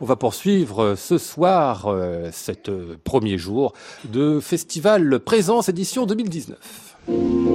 [0.00, 3.74] On va poursuivre ce soir, euh, cet euh, premier jour
[4.06, 7.49] de Festival Présence édition 2019.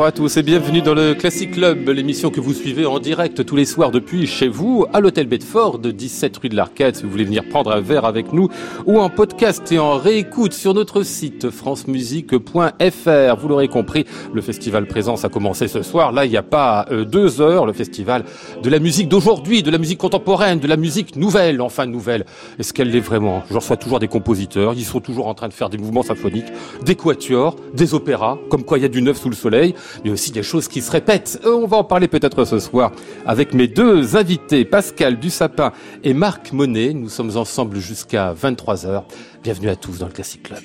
[0.00, 3.44] Bonsoir à tous et bienvenue dans le Classic Club, l'émission que vous suivez en direct
[3.44, 7.10] tous les soirs depuis chez vous, à l'hôtel Bedford, 17 rue de l'Arcade, si vous
[7.10, 8.48] voulez venir prendre un verre avec nous,
[8.86, 13.36] ou en podcast et en réécoute sur notre site francemusique.fr.
[13.38, 16.12] Vous l'aurez compris, le festival Présence a commencé ce soir.
[16.12, 18.24] Là, il n'y a pas euh, deux heures, le festival
[18.62, 22.24] de la musique d'aujourd'hui, de la musique contemporaine, de la musique nouvelle, enfin nouvelle.
[22.58, 23.42] Est-ce qu'elle l'est vraiment?
[23.50, 26.48] Je reçois toujours des compositeurs, ils sont toujours en train de faire des mouvements symphoniques,
[26.86, 29.74] des quatuors, des opéras, comme quoi il y a du neuf sous le soleil,
[30.04, 31.40] mais aussi des choses qui se répètent.
[31.44, 32.92] Euh, On va en parler peut-être ce soir
[33.26, 35.72] avec mes deux invités, Pascal Dussapin
[36.04, 36.92] et Marc Monet.
[36.94, 39.02] Nous sommes ensemble jusqu'à 23h.
[39.42, 40.60] Bienvenue à tous dans le Classic Club.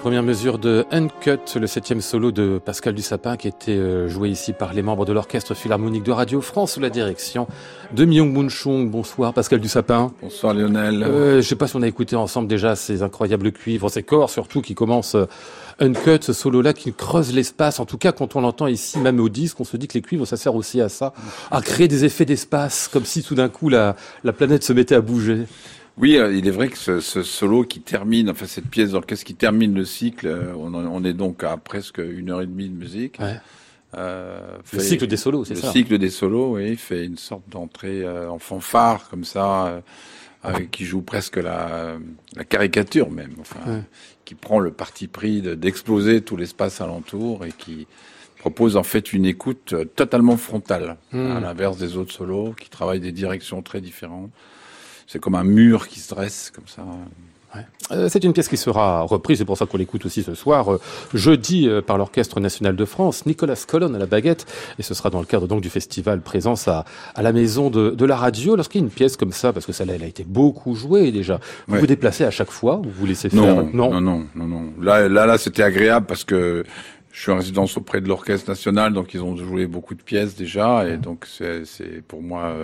[0.00, 4.54] Premières mesures de Uncut, le septième solo de Pascal Dussapin qui était euh, joué ici
[4.54, 7.46] par les membres de l'Orchestre Philharmonique de Radio France sous la direction
[7.92, 8.90] de Myung Moon Chung.
[8.90, 10.10] Bonsoir Pascal Dussapin.
[10.22, 11.02] Bonsoir Lionel.
[11.02, 14.30] Euh, je sais pas si on a écouté ensemble déjà ces incroyables cuivres, ces corps
[14.30, 15.26] surtout qui commencent euh,
[15.80, 17.78] Uncut, ce solo-là qui creuse l'espace.
[17.78, 20.02] En tout cas, quand on l'entend ici, même au disque, on se dit que les
[20.02, 21.12] cuivres, ça sert aussi à ça,
[21.50, 24.94] à créer des effets d'espace, comme si tout d'un coup la, la planète se mettait
[24.94, 25.46] à bouger.
[26.00, 29.24] Oui, euh, il est vrai que ce, ce, solo qui termine, enfin cette pièce d'orchestre
[29.24, 32.68] qui termine le cycle, euh, on, on, est donc à presque une heure et demie
[32.68, 33.18] de musique.
[33.20, 33.36] Ouais.
[33.96, 34.40] Euh,
[34.72, 35.66] le cycle des solos, c'est ça.
[35.66, 39.82] Le cycle des solos, oui, fait une sorte d'entrée en fanfare comme ça,
[40.42, 41.96] avec, qui joue presque la,
[42.36, 43.82] la caricature même, enfin, ouais.
[44.24, 47.88] qui prend le parti pris d'exploser tout l'espace alentour et qui
[48.38, 51.30] propose en fait une écoute totalement frontale, mmh.
[51.32, 54.30] à l'inverse des autres solos qui travaillent des directions très différentes
[55.10, 56.82] c'est comme un mur qui se dresse comme ça.
[57.52, 57.62] Ouais.
[57.90, 60.72] Euh, c'est une pièce qui sera reprise, c'est pour ça qu'on l'écoute aussi ce soir,
[60.72, 60.80] euh,
[61.14, 64.46] jeudi euh, par l'Orchestre National de France, Nicolas Colonne à la baguette,
[64.78, 66.84] et ce sera dans le cadre donc du festival Présence à,
[67.16, 68.54] à la Maison de, de la Radio.
[68.54, 71.10] Lorsqu'il y a une pièce comme ça, parce que celle-là, elle a été beaucoup jouée
[71.10, 71.80] déjà, vous ouais.
[71.80, 73.64] vous déplacez à chaque fois, vous vous laissez non, faire?
[73.64, 74.72] Non, non, non, non, non.
[74.80, 76.62] Là, là, là c'était agréable parce que
[77.10, 80.36] je suis en résidence auprès de l'Orchestre National, donc ils ont joué beaucoup de pièces
[80.36, 82.54] déjà, et donc c'est pour moi...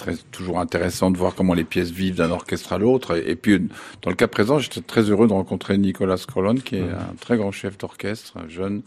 [0.00, 3.18] Très, toujours intéressant de voir comment les pièces vivent d'un orchestre à l'autre.
[3.18, 3.58] Et, et, puis,
[4.00, 7.36] dans le cas présent, j'étais très heureux de rencontrer Nicolas Scrollon, qui est un très
[7.36, 8.80] grand chef d'orchestre, jeune,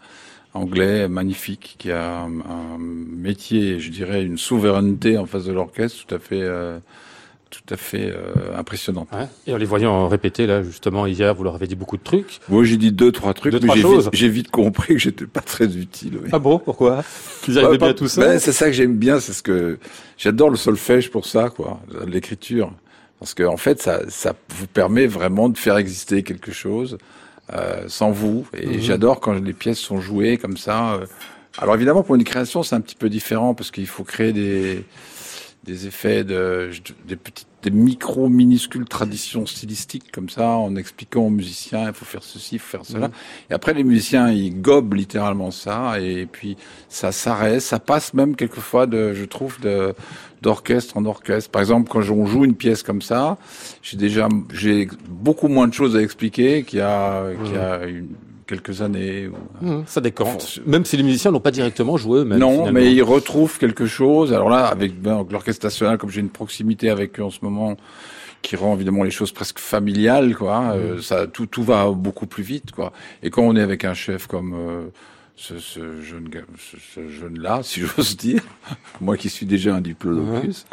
[0.56, 6.06] anglais, magnifique, qui a un, un, métier, je dirais, une souveraineté en face de l'orchestre
[6.08, 6.42] tout à fait...
[6.42, 6.80] Euh,
[7.54, 9.06] tout à fait euh, impressionnant.
[9.14, 9.28] Ouais.
[9.46, 12.40] Et en les voyant répéter là justement hier, vous leur avez dit beaucoup de trucs.
[12.50, 15.28] Moi j'ai dit deux trois trucs, deux, mais j'ai vite, j'ai vite compris que j'étais
[15.28, 16.20] pas très utile.
[16.24, 16.30] Oui.
[16.32, 17.04] Ah bon Pourquoi?
[17.48, 19.78] Vous arrivez bah, bien tout ça ben, C'est ça que j'aime bien, c'est ce que
[20.18, 22.72] j'adore le solfège pour ça, quoi, l'écriture,
[23.20, 26.98] parce que en fait ça ça vous permet vraiment de faire exister quelque chose
[27.54, 28.48] euh, sans vous.
[28.58, 28.82] Et mmh.
[28.82, 30.94] j'adore quand les pièces sont jouées comme ça.
[30.94, 31.06] Euh.
[31.60, 34.84] Alors évidemment pour une création c'est un petit peu différent parce qu'il faut créer des
[35.64, 36.70] des effets de,
[37.08, 42.06] des petites, des micro minuscules traditions stylistiques comme ça, en expliquant aux musiciens, il faut
[42.06, 43.08] faire ceci, il faut faire cela.
[43.08, 43.14] Mmh.
[43.50, 46.58] Et après, les musiciens, ils gobent littéralement ça, et puis
[46.90, 49.96] ça s'arrête, ça passe même quelquefois de, je trouve, de,
[50.42, 51.50] d'orchestre en orchestre.
[51.50, 53.38] Par exemple, quand on joue une pièce comme ça,
[53.82, 57.44] j'ai déjà, j'ai beaucoup moins de choses à expliquer qu'il y a, mmh.
[57.44, 58.10] qu'il y a une,
[58.46, 59.28] quelques années.
[59.28, 59.66] Ou...
[59.66, 60.60] Mmh, ça décante.
[60.66, 62.40] Même si les musiciens n'ont pas directement joué eux-mêmes.
[62.40, 62.72] Non, finalement.
[62.72, 64.34] mais ils retrouvent quelque chose.
[64.34, 67.78] Alors là, avec ben, l'orchestre national, comme j'ai une proximité avec eux en ce moment,
[68.42, 70.60] qui rend évidemment les choses presque familiales, quoi.
[70.60, 70.72] Mmh.
[70.72, 72.92] Euh, ça, tout, tout va beaucoup plus vite, quoi.
[73.22, 74.90] Et quand on est avec un chef comme euh,
[75.36, 78.42] ce, ce, jeune, ce, ce jeune-là, si j'ose dire,
[79.02, 80.66] moi qui suis déjà un diplodocus,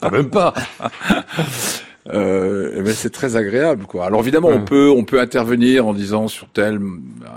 [0.00, 0.54] quand même pas.
[2.10, 4.06] Euh, eh ben c'est très agréable quoi.
[4.06, 4.54] Alors évidemment, ouais.
[4.54, 7.28] on peut on peut intervenir en disant sur tel euh,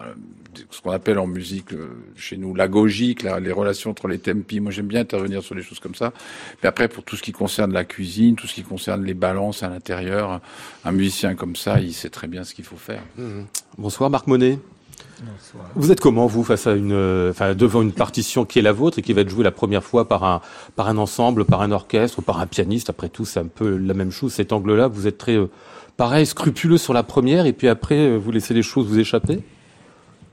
[0.69, 4.59] ce qu'on appelle en musique euh, chez nous l'agogique, la, les relations entre les tempi.
[4.59, 6.13] Moi, j'aime bien intervenir sur des choses comme ça.
[6.61, 9.63] Mais après, pour tout ce qui concerne la cuisine, tout ce qui concerne les balances
[9.63, 10.39] à l'intérieur,
[10.85, 13.03] un musicien comme ça, il sait très bien ce qu'il faut faire.
[13.17, 13.41] Mmh.
[13.77, 14.59] Bonsoir, Marc Monet.
[15.19, 15.65] Bonsoir.
[15.75, 18.99] Vous êtes comment vous face à une, enfin devant une partition qui est la vôtre
[18.99, 20.41] et qui va être jouée la première fois par un
[20.75, 22.89] par un ensemble, par un orchestre ou par un pianiste?
[22.89, 24.33] Après tout, c'est un peu la même chose.
[24.33, 25.49] Cet angle-là, vous êtes très euh,
[25.97, 29.43] pareil scrupuleux sur la première et puis après euh, vous laissez les choses vous échapper?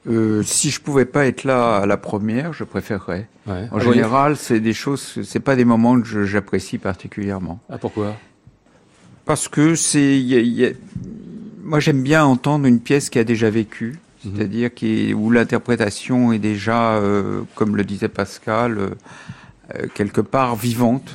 [0.07, 3.29] Euh, si je pouvais pas être là à la première, je préférerais.
[3.47, 3.69] Ouais.
[3.71, 4.39] En ah général, oui.
[4.41, 7.61] c'est des choses, c'est pas des moments que j'apprécie particulièrement.
[7.69, 8.15] Ah pourquoi?
[9.27, 10.75] Parce que c'est,
[11.63, 14.71] moi j'aime bien entendre une pièce qui a déjà vécu c'est-à-dire
[15.17, 21.15] où l'interprétation est déjà, euh, comme le disait Pascal, euh, quelque part vivante.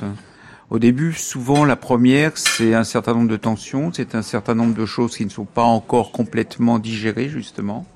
[0.70, 4.74] Au début, souvent, la première, c'est un certain nombre de tensions, c'est un certain nombre
[4.74, 7.86] de choses qui ne sont pas encore complètement digérées, justement.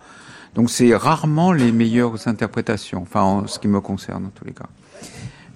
[0.55, 4.53] Donc, c'est rarement les meilleures interprétations, enfin, en ce qui me concerne, en tous les
[4.53, 4.67] cas.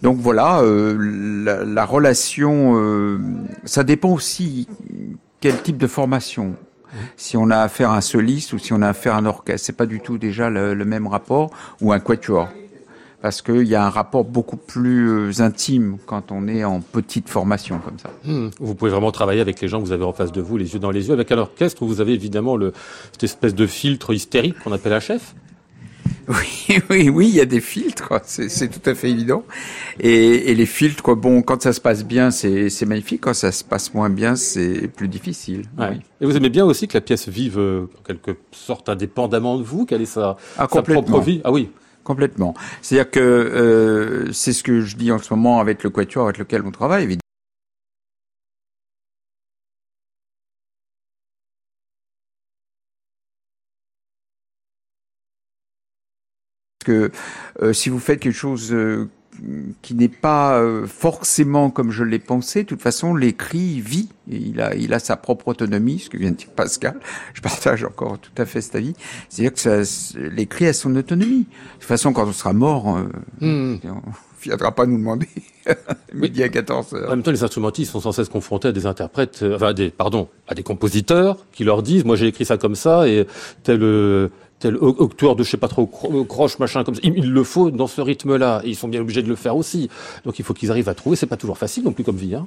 [0.03, 0.97] Donc voilà, euh,
[1.45, 3.21] la, la, relation, euh,
[3.65, 4.69] ça dépend aussi
[5.41, 6.57] quel type de formation
[7.17, 9.67] si on a affaire à un soliste ou si on a affaire à un orchestre.
[9.67, 12.49] C'est pas du tout déjà le, même rapport ou un quatuor.
[13.21, 17.29] Parce qu'il y a un rapport beaucoup plus euh, intime quand on est en petite
[17.29, 18.11] formation comme ça.
[18.25, 18.49] Mmh.
[18.59, 20.73] Vous pouvez vraiment travailler avec les gens que vous avez en face de vous, les
[20.73, 21.13] yeux dans les yeux.
[21.13, 22.59] Avec un orchestre, vous avez évidemment
[23.13, 25.37] cette espèce de filtre hystérique qu'on appelle un chef.
[26.29, 29.45] Oui, oui, oui, il y a des filtres, c'est tout à fait évident.
[30.01, 33.23] Et, et, les filtres, bon, quand ça se passe bien, c'est magnifique.
[33.23, 35.63] Quand ça se passe moins bien, c'est plus difficile.
[35.79, 35.89] Ouais.
[35.91, 36.01] Oui.
[36.21, 39.63] Et vous aimez bien aussi que la pièce vive euh, en quelque sorte indépendamment de
[39.63, 41.41] vous, qu'elle ait sa, ah, sa propre vie.
[41.45, 41.71] Ah oui.
[42.05, 42.55] Complètement.
[42.81, 46.39] C'est-à-dire que euh, c'est ce que je dis en ce moment avec le quatuor avec
[46.39, 47.19] lequel on travaille.
[56.85, 57.11] Que
[57.63, 59.09] euh, si vous faites quelque chose euh,
[59.81, 64.11] qui n'est pas euh, forcément comme je l'ai pensé, de toute façon, l'écrit vit.
[64.29, 67.01] Il a, il a sa propre autonomie, ce que vient de dire Pascal.
[67.35, 68.95] Je partage encore tout à fait cet avis.
[69.29, 71.41] C'est-à-dire que l'écrit a son autonomie.
[71.41, 72.99] De toute façon, quand on sera mort,
[73.41, 73.77] Hmm.
[73.85, 74.01] on
[74.43, 75.29] viendra pas nous demander
[76.15, 77.11] midi à 14 En heures.
[77.11, 79.91] même temps, les instrumentistes sont sans cesse confrontés à des interprètes, euh, enfin, à des,
[79.91, 83.27] pardon, à des compositeurs qui leur disent, moi j'ai écrit ça comme ça et
[83.63, 84.29] tel, euh,
[84.63, 87.31] tel o- octueur de je sais pas trop euh, croche machin comme ça, il, il
[87.31, 88.63] le faut dans ce rythme-là.
[88.65, 89.91] Ils sont bien obligés de le faire aussi.
[90.25, 91.17] Donc il faut qu'ils arrivent à trouver.
[91.17, 92.47] C'est pas toujours facile non plus comme vie, hein.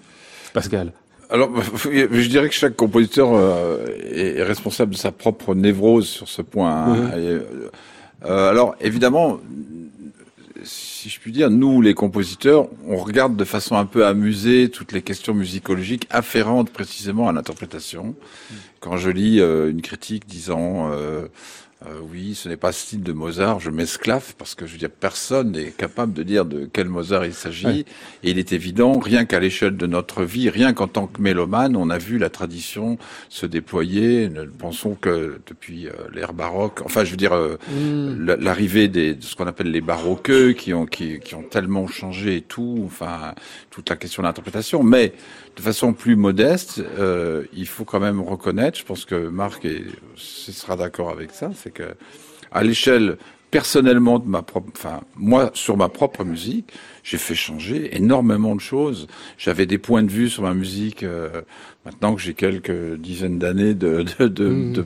[0.54, 0.92] Pascal.
[1.30, 1.50] Alors,
[1.84, 6.72] je dirais que chaque compositeur euh, est responsable de sa propre névrose sur ce point.
[6.94, 7.12] hein.
[7.16, 9.40] Euh, alors, évidemment,
[10.64, 14.92] si je puis dire, nous, les compositeurs, on regarde de façon un peu amusée toutes
[14.94, 18.16] les questions musicologiques afférentes précisément à l'interprétation.
[18.80, 21.28] Quand je lis une critique disant euh,
[21.86, 24.90] euh, oui, ce n'est pas style de Mozart, je m'esclave parce que je veux dire,
[24.90, 27.66] personne n'est capable de dire de quel Mozart il s'agit.
[27.66, 27.86] Ouais.
[28.24, 31.76] Et il est évident, rien qu'à l'échelle de notre vie, rien qu'en tant que mélomane,
[31.76, 32.98] on a vu la tradition
[33.30, 34.30] se déployer.
[34.30, 37.58] Ne pensons que depuis euh, l'ère baroque, enfin, je veux dire, euh,
[38.18, 41.88] la- l'arrivée des, de ce qu'on appelle les baroqueux, qui ont, qui, qui ont tellement
[41.88, 43.36] changé et tout, enfin,
[43.70, 44.82] toute la question de l'interprétation.
[44.82, 45.14] Mais
[45.58, 49.84] de façon plus modeste, euh, il faut quand même reconnaître, je pense que Marc est,
[50.16, 51.96] ce sera d'accord avec ça, c'est que
[52.52, 53.18] à l'échelle
[53.52, 56.72] personnellement de ma propre, enfin moi sur ma propre musique,
[57.04, 59.08] j'ai fait changer énormément de choses.
[59.38, 61.04] J'avais des points de vue sur ma musique.
[61.04, 61.42] euh,
[61.86, 64.74] maintenant que j'ai quelques dizaines d'années de de, de, Mhm.
[64.74, 64.86] de,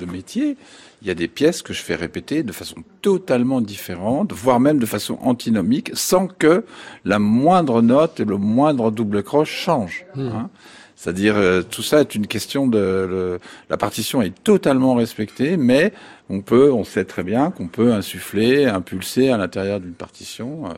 [0.00, 0.56] de métier,
[1.02, 4.78] il y a des pièces que je fais répéter de façon totalement différente, voire même
[4.78, 6.64] de façon antinomique, sans que
[7.04, 10.04] la moindre note et le moindre double croche changent.
[10.16, 10.48] hein.
[10.96, 12.78] C'est-à-dire, euh, tout ça est une question de...
[12.78, 15.92] le- la partition est totalement respectée, mais
[16.30, 20.72] on peut, on sait très bien qu'on peut insuffler, impulser à l'intérieur d'une partition euh,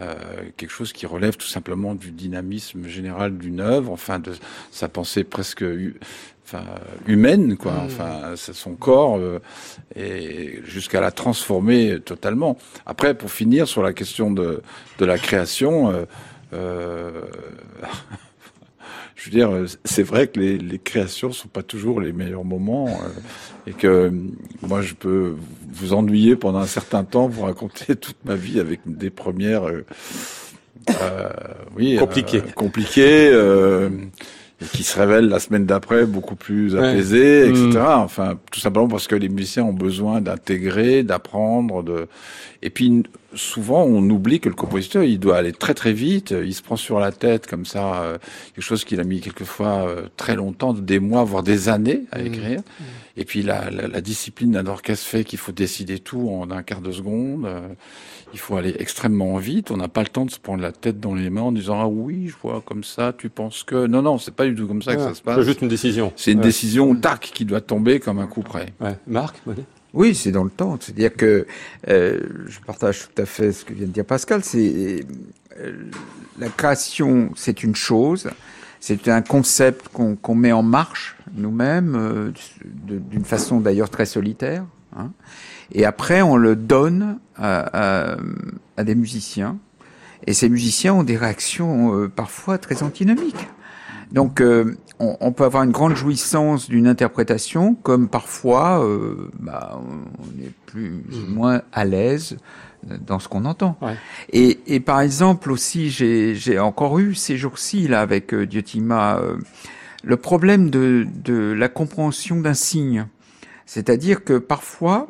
[0.00, 0.14] euh,
[0.56, 4.32] quelque chose qui relève tout simplement du dynamisme général d'une œuvre, enfin de
[4.70, 5.64] sa pensée presque
[6.44, 6.64] enfin,
[7.06, 7.74] humaine, quoi.
[7.84, 9.38] Enfin, c'est son corps, euh,
[9.94, 12.56] et jusqu'à la transformer totalement.
[12.86, 14.62] Après, pour finir sur la question de,
[14.98, 16.04] de la création, euh,
[16.54, 17.22] euh,
[19.22, 22.42] je veux dire, euh, c'est vrai que les, les créations sont pas toujours les meilleurs
[22.44, 24.10] moments euh, et que euh,
[24.62, 25.36] moi je peux
[25.72, 29.84] vous ennuyer pendant un certain temps, vous raconter toute ma vie avec des premières, euh,
[30.90, 31.28] euh,
[31.76, 32.42] oui, Compliquées.
[32.56, 33.90] compliquées, euh,
[34.60, 36.88] et qui se révèlent la semaine d'après beaucoup plus Ouais.
[36.88, 37.70] apaisées, etc.
[37.74, 37.76] Mm.
[37.98, 42.08] Enfin, tout simplement parce que les musiciens ont besoin d'intégrer, d'apprendre, de
[42.62, 43.02] et puis
[43.34, 46.76] souvent on oublie que le compositeur il doit aller très très vite, il se prend
[46.76, 48.18] sur la tête comme ça, euh,
[48.54, 52.18] quelque chose qu'il a mis quelquefois euh, très longtemps, des mois voire des années à
[52.18, 52.26] Mhm.
[52.26, 52.60] écrire.
[53.16, 56.62] Et puis la, la, la discipline d'un orchestre fait qu'il faut décider tout en un
[56.62, 57.44] quart de seconde.
[57.46, 57.68] euh,
[58.34, 59.70] il faut aller extrêmement vite.
[59.70, 61.78] On n'a pas le temps de se prendre la tête dans les mains en disant
[61.82, 64.66] ah oui je vois comme ça, tu penses que non non c'est pas du tout
[64.66, 65.40] comme ça que ça se C'est passe.
[65.44, 66.12] juste une décision.
[66.16, 66.44] C'est une Ouais.
[66.44, 68.72] décision tac qui doit tomber comme un coup près.
[68.80, 68.96] Ouais.
[69.06, 69.64] Marc, Monet?
[69.94, 70.78] Oui, c'est dans le temps.
[70.80, 71.46] C'est-à-dire que
[71.88, 74.42] euh, je partage tout à fait ce que vient de dire Pascal.
[74.42, 75.04] C'est
[75.60, 75.72] euh,
[76.38, 78.30] la création, c'est une chose.
[78.80, 82.32] C'est un concept qu'on qu'on met en marche nous-mêmes, euh,
[82.86, 84.64] d'une façon d'ailleurs très solitaire.
[84.96, 85.10] hein.
[85.72, 88.16] Et après, on le donne à, à-
[88.76, 89.58] à des musiciens.
[90.26, 93.46] Et ces musiciens ont des réactions euh, parfois très antinomiques.
[94.12, 99.80] Donc, euh, on, on peut avoir une grande jouissance d'une interprétation, comme parfois, euh, bah,
[100.18, 102.36] on est plus ou moins à l'aise
[103.06, 103.76] dans ce qu'on entend.
[103.80, 103.96] Ouais.
[104.32, 109.36] Et, et par exemple aussi, j'ai encore eu ces jours-ci là avec euh, Diotima euh,
[110.02, 113.06] le problème de, de la compréhension d'un signe,
[113.66, 115.06] c'est-à-dire que parfois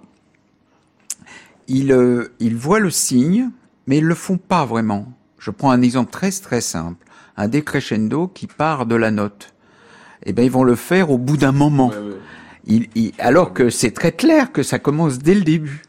[1.67, 3.51] ils euh, ils voient le signe,
[3.87, 5.13] mais ils le font pas vraiment.
[5.39, 7.05] Je prends un exemple très très simple,
[7.37, 9.52] un décrescendo qui part de la note.
[10.25, 11.91] Eh ben ils vont le faire au bout d'un moment.
[12.67, 15.83] Il- il- alors que c'est très clair que ça commence dès le début.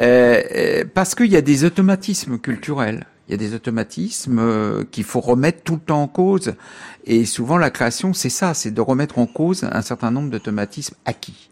[0.00, 3.06] Euh, euh, parce qu'il y a des automatismes culturels.
[3.28, 6.54] Il y a des automatismes euh, qu'il faut remettre tout le temps en cause.
[7.04, 10.96] Et souvent, la création, c'est ça, c'est de remettre en cause un certain nombre d'automatismes
[11.04, 11.48] acquis.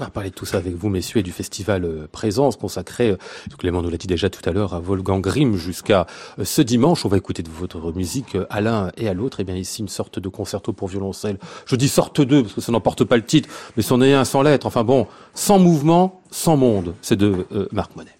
[0.00, 3.10] On va parler de tout ça avec vous, messieurs, et du festival euh, Présence consacré,
[3.10, 3.16] euh,
[3.58, 6.06] Clément nous l'a dit déjà tout à l'heure, à Wolfgang Grimm jusqu'à
[6.38, 7.04] euh, ce dimanche.
[7.04, 9.40] On va écouter de votre musique à l'un et à l'autre.
[9.40, 11.38] Et bien ici, une sorte de concerto pour violoncelle.
[11.66, 14.24] Je dis sorte deux parce que ça n'emporte pas le titre, mais c'en est un
[14.24, 14.66] sans lettres.
[14.66, 16.94] Enfin bon, sans mouvement, sans monde.
[17.02, 18.17] C'est de Marc Monet.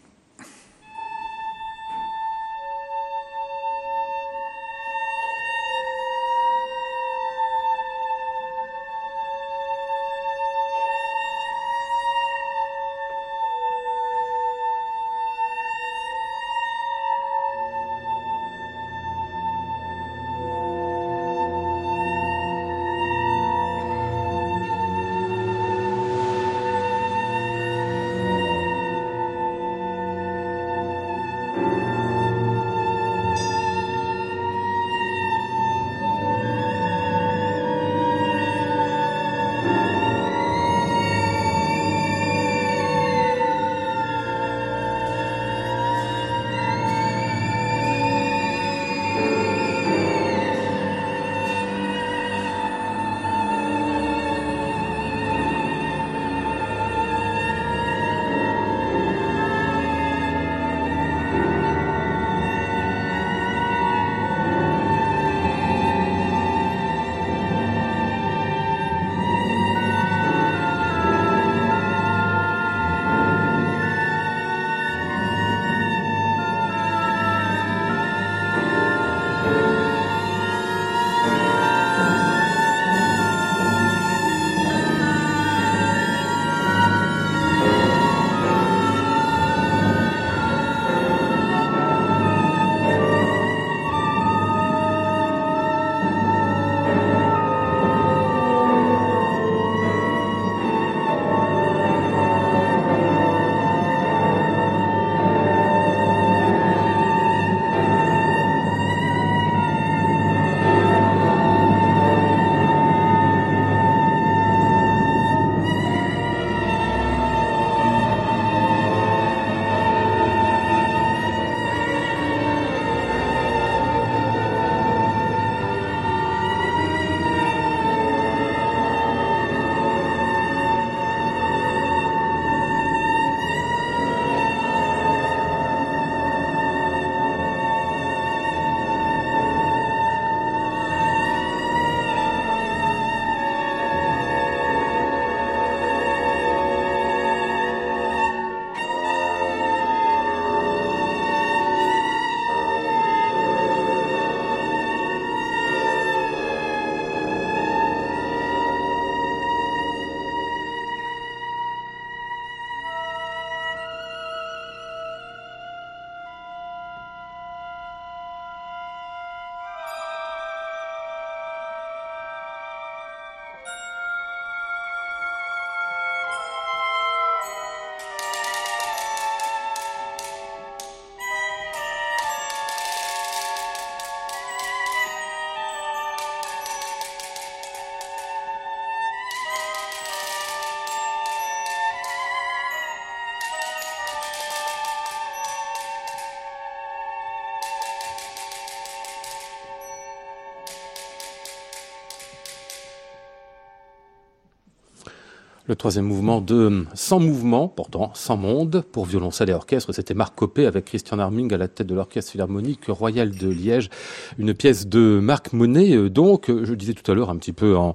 [205.68, 210.34] Le troisième mouvement de Sans mouvement, pourtant sans monde, pour violoncelle et orchestre, c'était Marc
[210.34, 213.90] Copé avec Christian Arming à la tête de l'Orchestre Philharmonique Royal de Liège.
[214.38, 217.52] Une pièce de Marc Monet, euh, donc, euh, je disais tout à l'heure, un petit
[217.52, 217.94] peu en,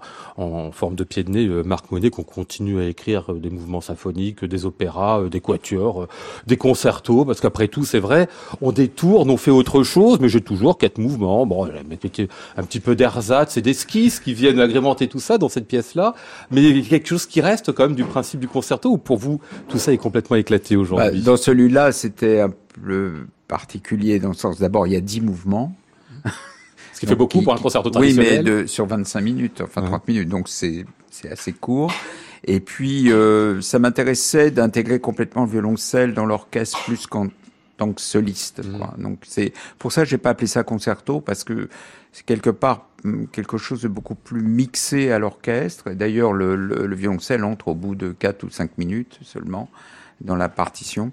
[0.71, 4.45] forme de pied de nez, euh, Marc Monet, qu'on continue à écrire des mouvements symphoniques,
[4.45, 6.07] des opéras, des quatuors,
[6.45, 8.29] des concertos, parce qu'après tout, c'est vrai,
[8.61, 11.47] on détourne, on fait autre chose, mais j'ai toujours quatre mouvements.
[11.47, 16.13] Bon, un petit peu d'ersatz et d'esquisses qui viennent agrémenter tout ça dans cette pièce-là,
[16.51, 18.97] mais il y a quelque chose qui reste quand même du principe du concerto ou
[18.97, 21.19] pour vous tout ça est complètement éclaté aujourd'hui?
[21.19, 25.21] Bah, Dans celui-là, c'était un peu particulier dans le sens d'abord il y a dix
[25.21, 25.75] mouvements.
[26.93, 28.29] Ce qui fait beaucoup pour un concerto traditionnel.
[28.29, 31.91] Oui, mais de, sur 25 minutes, enfin 30 minutes, donc c'est c'est assez court.
[32.45, 37.27] Et puis euh, ça m'intéressait d'intégrer complètement le violoncelle dans l'orchestre plus qu'en
[37.83, 38.61] tant que soliste.
[38.77, 38.93] Quoi.
[38.97, 41.69] Donc c'est pour ça j'ai pas appelé ça concerto parce que
[42.11, 45.91] c'est quelque part hum, quelque chose de beaucoup plus mixé à l'orchestre.
[45.91, 49.69] D'ailleurs, le, le, violoncelle entre au bout de 4 ou 5 minutes seulement
[50.21, 51.11] dans la partition.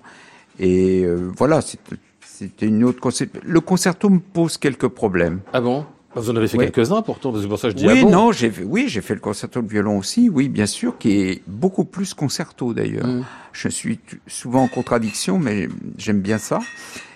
[0.59, 3.39] Et euh, voilà, c'était une autre concept.
[3.43, 5.41] Le concerto me pose quelques problèmes.
[5.53, 5.87] Ah bon?
[6.15, 8.11] Vous en avez fait quelques-uns pourtant, c'est pour ça que je dis oui, ah bon.
[8.11, 11.43] non, j'ai oui, j'ai fait le concerto de violon aussi, oui, bien sûr, qui est
[11.47, 13.07] beaucoup plus concerto d'ailleurs.
[13.07, 13.25] Mmh.
[13.53, 16.61] Je suis souvent en contradiction, mais j'aime bien ça.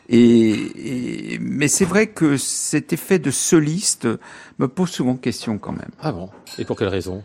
[0.09, 4.07] Et, mais c'est vrai que cet effet de soliste
[4.59, 5.91] me pose souvent question quand même.
[6.01, 6.29] Ah bon?
[6.59, 7.23] Et pour quelle raison?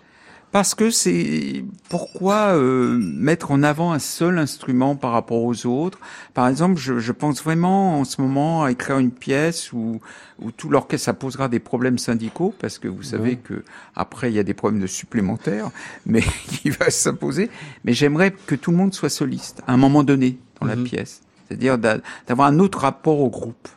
[0.52, 6.00] Parce que c'est pourquoi euh, mettre en avant un seul instrument par rapport aux autres?
[6.34, 10.00] Par exemple, je, je pense vraiment en ce moment à écrire une pièce où,
[10.42, 13.64] où tout l'orchestre ça posera des problèmes syndicaux parce que vous savez que
[13.96, 15.70] après il y a des problèmes de supplémentaires,
[16.06, 17.50] mais qui va s'imposer.
[17.84, 20.84] Mais j'aimerais que tout le monde soit soliste à un moment donné dans la mhm.
[20.84, 21.22] pièce.
[21.48, 23.68] C'est-à-dire d'avoir un autre rapport au groupe,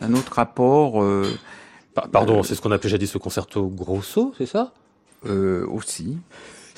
[0.00, 1.02] un autre rapport.
[1.02, 1.30] Euh,
[2.10, 4.72] Pardon, euh, c'est ce qu'on appelait jadis le concerto grosso, c'est ça?
[5.26, 6.18] Euh, Aussi.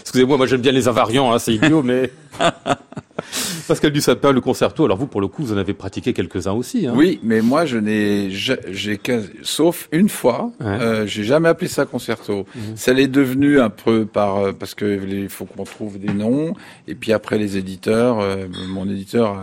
[0.05, 2.11] Excusez-moi, moi, j'aime bien les invariants, hein, c'est idiot, mais
[3.69, 4.85] Pascal Dussapin, le concerto.
[4.85, 6.87] Alors vous, pour le coup, vous en avez pratiqué quelques-uns aussi.
[6.87, 6.93] Hein.
[6.95, 9.01] Oui, mais moi, je n'ai, j'ai
[9.43, 12.47] sauf une fois, euh, j'ai jamais appelé ça concerto.
[12.55, 12.77] Mhm.
[12.77, 16.55] Ça l'est devenu un peu par euh, parce que il faut qu'on trouve des noms,
[16.87, 19.41] et puis après les éditeurs, euh, mon éditeur.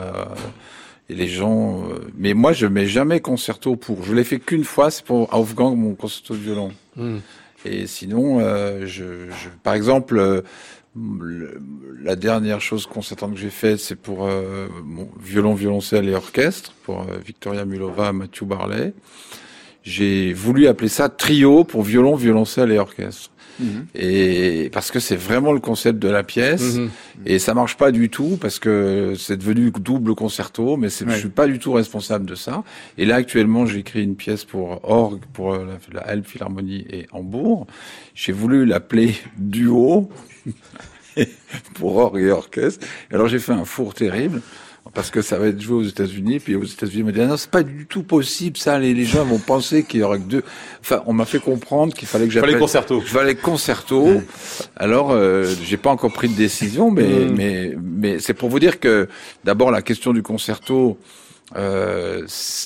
[1.09, 1.83] Et les gens,
[2.17, 4.03] mais moi je mets jamais concerto pour.
[4.03, 6.71] Je l'ai fait qu'une fois, c'est pour Wolfgang mon concerto de violon.
[6.95, 7.19] Mhm.
[7.65, 10.43] Et sinon, je, je, par exemple,
[10.95, 14.67] la dernière chose concertante que j'ai faite, c'est pour euh,
[15.19, 18.93] violon, violoncelle et orchestre, pour euh, Victoria Mulova, Mathieu Barlet.
[19.84, 23.31] J'ai voulu appeler ça trio pour violon, violoncelle et orchestre.
[23.95, 26.89] Et parce que c'est vraiment le concept de la pièce mhm.
[27.26, 31.30] et ça marche pas du tout parce que c'est devenu double concerto, mais je suis
[31.30, 32.63] pas du tout responsable de ça.
[32.97, 37.67] Et là actuellement, j'ai écrit une pièce pour orgue pour la, la Philharmonie et Hambourg.
[38.15, 40.10] J'ai voulu l'appeler duo
[41.76, 42.86] pour orgue et orchestre.
[43.12, 44.41] alors j'ai fait un four terrible
[44.93, 46.39] parce que ça va être joué aux États-Unis.
[46.39, 48.80] Puis aux États-Unis, on m'a dit non, c'est pas du tout possible ça.
[48.80, 50.43] Les, les gens vont penser qu'il y aurait que deux.
[50.82, 52.51] Enfin, on m'a fait comprendre qu'il fallait que j'appelle.
[52.51, 53.01] Fallait concerto.
[53.01, 54.21] Fallait concerto.
[54.75, 57.36] Alors, euh, j'ai pas encore pris de décision, mais mm.
[57.36, 59.08] mais mais c'est pour vous dire que
[59.43, 60.97] d'abord la question du concerto.
[61.58, 62.25] Euh,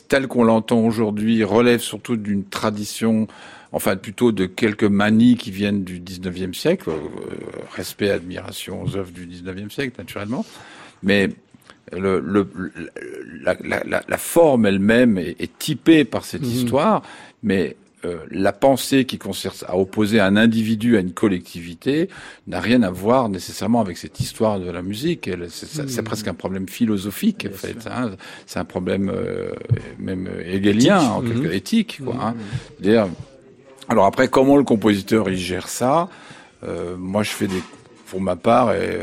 [0.09, 3.27] tel qu'on l'entend aujourd'hui relève surtout d'une tradition
[3.75, 6.99] enfin plutôt de quelques manies qui viennent du 19e siècle, euh,
[7.75, 10.45] respect, admiration aux œuvres du 19e siècle naturellement,
[11.03, 11.29] mais
[11.91, 12.47] le, le,
[13.41, 16.49] la, la, la, forme elle-même est, est, typée par cette mhm.
[16.49, 17.01] histoire,
[17.43, 22.09] mais euh, la pensée qui consiste à opposer un individu à une collectivité
[22.47, 25.29] n'a rien à voir nécessairement avec cette histoire de la musique.
[25.49, 26.03] C'est mhm.
[26.03, 27.87] presque un problème philosophique, en fait.
[27.87, 28.11] Hein.
[28.45, 29.51] C'est un problème euh,
[29.97, 31.53] même égalien, en quelque, mhm.
[31.53, 32.01] éthique.
[32.03, 32.35] Quoi, hein.
[32.79, 33.07] Dire,
[33.89, 36.09] alors après, comment le compositeur il gère ça?
[36.63, 37.61] Euh, Moi, je fais des,
[38.07, 38.99] pour ma part, et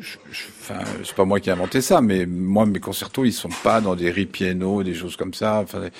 [0.00, 3.50] euh, enfin, c'est pas moi qui ai inventé ça, mais moi, mes concertos, ils sont
[3.62, 5.60] pas dans des ripianos, des choses comme ça.
[5.60, 5.90] Enfin,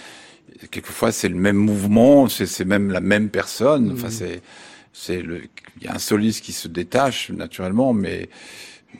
[0.71, 3.93] quelquefois, c'est le même mouvement, c'est même la même personne.
[3.93, 4.11] Enfin, mmh.
[4.11, 4.43] c'est,
[4.93, 5.43] c'est le,
[5.81, 8.29] il y a un soliste qui se détache naturellement, mais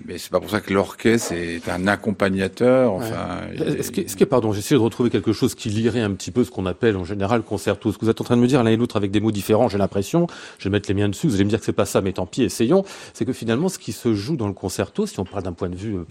[0.05, 2.93] mais c'est pas pour ça que l'orchestre est un accompagnateur.
[2.93, 6.31] Enfin, est-ce que, est que, pardon, j'essaie de retrouver quelque chose qui lirait un petit
[6.31, 7.93] peu ce qu'on appelle en général concerto.
[7.93, 9.31] Ce que vous êtes en train de me dire l'un et l'autre avec des mots
[9.31, 10.27] différents, j'ai l'impression.
[10.59, 11.27] Je vais mettre les miens dessus.
[11.27, 12.85] Vous allez me dire que c'est pas ça, mais tant pis, essayons.
[13.15, 15.69] C'est que finalement, ce qui se joue dans le concerto, si on parle d'un point
[15.69, 16.07] de vue euh,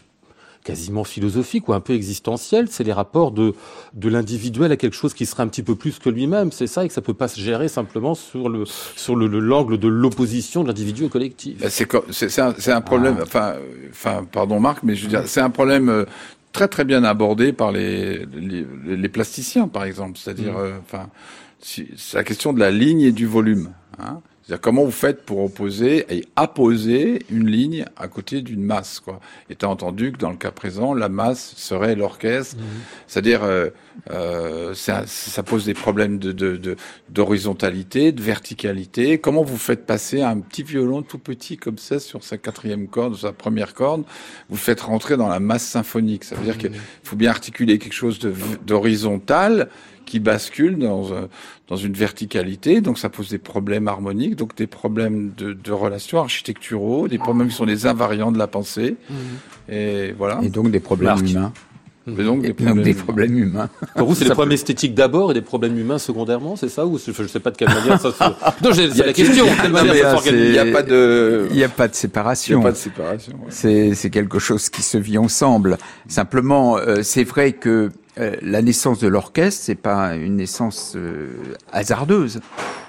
[0.63, 3.53] quasiment philosophique ou un peu existentiel, c'est les rapports de,
[3.93, 6.51] de l'individuel à quelque chose qui serait un petit peu plus que lui-même.
[6.51, 9.77] C'est ça et que ça peut pas se gérer simplement sur le sur le l'angle
[9.77, 11.59] de l'opposition de l'individu au collectif.
[11.59, 13.17] Ben, c'est c'est un, un problème.
[13.19, 13.23] Ah.
[13.23, 13.55] Enfin
[13.89, 16.05] enfin pardon Marc, mais je veux dire c'est un problème euh,
[16.51, 20.17] très très bien abordé par les les, les plasticiens par exemple.
[20.17, 20.61] C'est-à-dire mm.
[20.61, 21.09] euh, enfin
[22.13, 23.71] la question de la ligne et du volume.
[23.99, 28.99] Hein C'est-à-dire comment vous faites pour opposer et apposer une ligne à côté d'une masse,
[28.99, 29.19] quoi.
[29.51, 32.55] Étant entendu que dans le cas présent, la masse serait l'orchestre.
[32.57, 32.63] Mhm.
[33.05, 33.69] C'est-à-dire, euh,
[34.09, 36.77] euh, ça, ça pose des problèmes de, de, de-
[37.09, 39.19] d'horizontalité, de verticalité.
[39.19, 43.15] Comment vous faites passer un petit violon tout petit comme ça sur sa quatrième corde,
[43.17, 44.01] sa première corde,
[44.49, 46.23] vous le faites rentrer dans la masse symphonique.
[46.23, 46.71] Ça veut dire qu'il
[47.03, 48.17] faut bien articuler quelque chose
[48.65, 49.69] d'horizontal
[50.09, 51.27] qui bascule dans, un-
[51.69, 56.19] dans une verticalité, donc ça pose des problèmes harmoniques, donc des problèmes de, de relations
[56.19, 58.95] architecturaux, des problèmes qui sont des invariants de la pensée,
[59.69, 60.39] et voilà.
[60.43, 61.29] Et donc des problèmes Marc.
[61.29, 61.53] humains.
[62.07, 63.69] Donc des problèmes, des problèmes humains.
[63.95, 66.97] Pour vous, c'est des problèmes esthétiques d'abord et des problèmes humains secondairement, c'est ça Ou
[66.97, 68.23] je je sais pas de quelle manière ça se...
[68.63, 69.45] Non, j'ai- c'est la question.
[69.45, 72.61] euh, Il n'y a pas de, Il n'y a pas de il séparation.
[72.61, 73.33] a pas de séparation.
[73.33, 73.49] ouais.
[73.49, 75.77] C'est c'est quelque chose qui se vit ensemble.
[76.07, 81.29] Simplement, euh, c'est vrai que euh, la naissance de l'orchestre, c'est pas une naissance euh,
[81.71, 82.39] hasardeuse.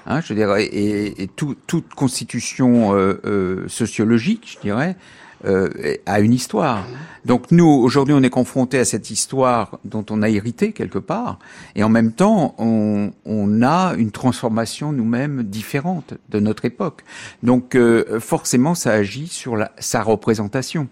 [0.06, 4.96] Hein, je dirais, et, et tout- toute constitution euh, euh, sociologique, je dirais,
[5.44, 5.68] euh,
[6.06, 6.84] a une histoire.
[7.26, 11.38] Donc nous, aujourd'hui, on est confronté à cette histoire dont on a hérité quelque part,
[11.76, 17.02] et en même temps, on, on a une transformation nous-mêmes différente de notre époque.
[17.42, 20.88] Donc euh, forcément, ça agit sur la, sa représentation.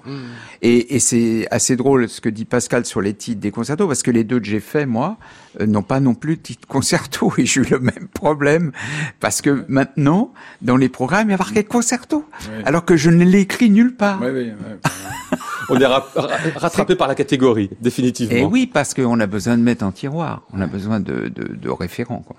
[0.61, 4.03] Et, et c'est assez drôle ce que dit Pascal sur les titres des concertos, parce
[4.03, 5.17] que les deux que j'ai faits, moi,
[5.61, 8.73] euh, n'ont pas non plus de titre concerto, et j'ai eu le même problème,
[9.21, 12.63] parce que maintenant, dans les programmes, il y a marqué concerto, Ouais.
[12.67, 14.21] alors que je ne l'ai écrit nulle part.
[15.71, 18.37] On est ra- ra- rattrapé par la catégorie, définitivement.
[18.37, 21.55] Et oui, parce qu'on a besoin de mettre en tiroir, on a besoin de, de,
[21.55, 22.25] de référents.
[22.27, 22.37] Quoi.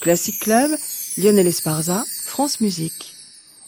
[0.00, 0.70] Classic Club,
[1.18, 3.14] Lionel Esparza, France Musique.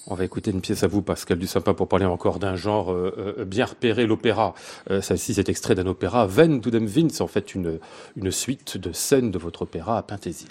[0.07, 2.93] On va écouter une pièce à vous, Pascal du Sympa, pour parler encore d'un genre
[2.93, 4.55] euh, euh, bien repéré, l'opéra.
[4.91, 7.79] Euh, Celle-ci, c'est extrait d'un opéra, Venn to dem Wind, c'est en fait une,
[8.17, 10.49] une suite de scènes de votre opéra à Pintésil.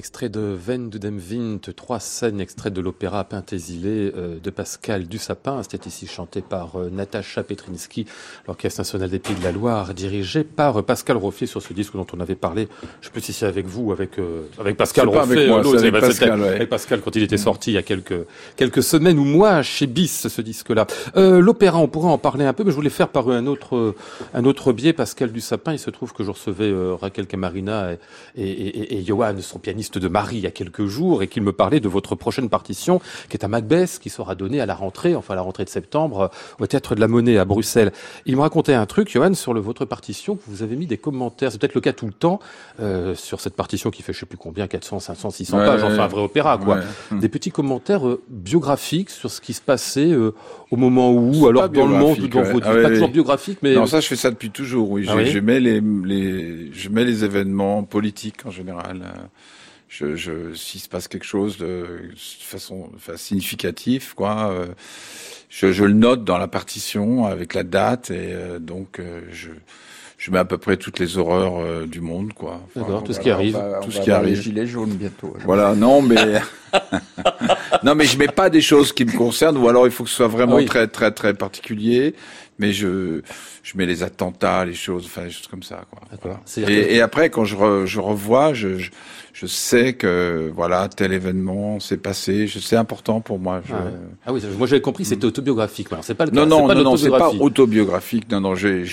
[0.00, 0.56] Extrait de
[0.98, 5.62] dem Wind, trois scènes extraits de l'opéra Pintésilé euh, de Pascal Dussapin.
[5.62, 8.06] C'était ici chanté par euh, Natacha Petrinski,
[8.48, 11.92] l'Orchestre national des Pays de la Loire, dirigé par euh, Pascal Roffier sur ce disque
[11.92, 12.66] dont on avait parlé.
[13.02, 14.12] Je si c'est avec vous, avec
[14.58, 15.36] avec Pascal Roffier.
[15.36, 16.48] avec moi, avec Pascal, ouais.
[16.48, 18.24] avec Pascal quand il était sorti il y a quelques
[18.56, 20.86] quelques semaines ou mois chez Bis ce disque-là.
[21.16, 23.94] Euh, L'opéra, on pourrait en parler un peu, mais je voulais faire par un autre
[24.32, 24.94] un autre biais.
[24.94, 27.98] Pascal Dussapin, il se trouve que je recevais euh, Raquel Camarina et,
[28.36, 31.42] et, et, et Johan, son pianiste de Marie, il y a quelques jours, et qu'il
[31.42, 34.74] me parlait de votre prochaine partition, qui est un Macbeth, qui sera donnée à la
[34.74, 37.92] rentrée, enfin à la rentrée de septembre, euh, au Théâtre de la Monnaie à Bruxelles.
[38.26, 40.98] Il me racontait un truc, Johan, sur le, votre partition, que vous avez mis des
[40.98, 42.40] commentaires, c'est peut-être le cas tout le temps,
[42.80, 45.82] euh, sur cette partition qui fait je sais plus combien, 400, 500, 600 Ouais, pages,
[45.82, 46.76] enfin un vrai opéra, quoi.
[46.76, 46.82] Ouais.
[47.12, 47.20] Hum.
[47.20, 50.34] Des petits commentaires euh, biographiques sur ce qui se passait euh,
[50.70, 52.52] au moment où, alors dans le monde, dans ouais.
[52.52, 55.06] votre Ah pas toujours biographique, mais Non, ça, je fais ça depuis toujours, oui.
[55.08, 59.02] Ah je, oui je mets les, les, je mets les événements politiques en général.
[59.92, 61.66] Je, je, s'il se passe quelque chose de,
[62.12, 64.66] de façon, enfin, significative, quoi, euh,
[65.48, 69.50] je, je le note dans la partition avec la date et euh, donc euh, je,
[70.16, 72.60] je mets à peu près toutes les horreurs euh, du monde, quoi.
[72.68, 73.54] Enfin, D'accord, tout ce qui arrive.
[73.54, 74.42] Va- tout ce qui avoir les arrive.
[74.42, 75.34] gilets jaunes bientôt.
[75.44, 76.40] Voilà, non, mais
[77.82, 80.10] non, mais je mets pas des choses qui me concernent, ou alors il faut que
[80.10, 80.66] ce soit vraiment Ah oui.
[80.66, 82.14] très, très, très particulier.
[82.60, 83.22] Mais je,
[83.62, 86.00] je mets les attentats, les choses, enfin, des choses comme ça, quoi.
[86.22, 86.40] Voilà.
[86.70, 88.90] Et, et après, quand je, re- je revois, je, je,
[89.32, 92.46] je sais que voilà, tel événement s'est passé.
[92.48, 93.62] C'est important pour moi.
[93.70, 93.90] Ah, ouais.
[94.26, 95.88] Ah oui, moi j'avais compris, c'était autobiographique.
[95.90, 96.36] Alors, c'est pas le cas.
[96.40, 98.30] Non, non, pas non, non, c'est pas autobiographique.
[98.30, 98.84] Non, non, j'ai,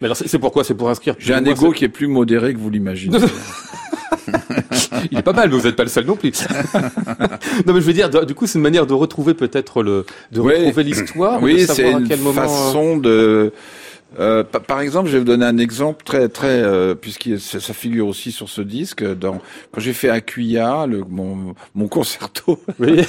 [0.00, 1.16] Mais alors c'est pourquoi C'est pour inscrire.
[1.18, 3.18] j'ai un ego qui est plus modéré que vous l'imaginez.
[5.12, 6.32] Il est pas mal, mais vous n'êtes pas le seul non plus.
[7.66, 10.40] non, mais je veux dire, du coup, c'est une manière de retrouver peut-être le, de
[10.40, 12.40] retrouver l'histoire, de Oui, c'est une quel moment.
[12.40, 13.10] euh, façon de.
[14.18, 17.60] Euh, pa- par exemple, je vais vous donner un exemple très très euh, puisque ça,
[17.74, 19.04] figure aussi sur ce disque.
[19.04, 19.40] Dans
[19.72, 23.02] quand j'ai fait Acquia, le, mon mon concerto, Oui.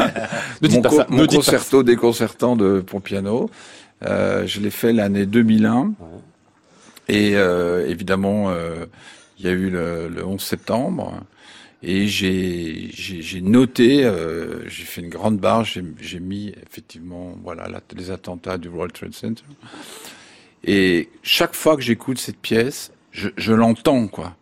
[0.62, 1.06] mon, co- ça.
[1.38, 3.50] concerto déconcertant de pour piano,
[4.06, 5.92] euh, je l'ai fait l'année 2001.
[7.08, 8.86] Et euh, évidemment, euh,
[9.38, 11.14] il y a eu le, le 11 septembre.
[11.86, 17.36] Et j'ai j'ai j'ai noté, euh, j'ai fait une grande barre, j'ai j'ai mis effectivement
[17.44, 19.42] voilà la- les attentats du World Trade Center.
[20.64, 24.36] Et chaque fois que j'écoute cette pièce, je, je l'entends quoi.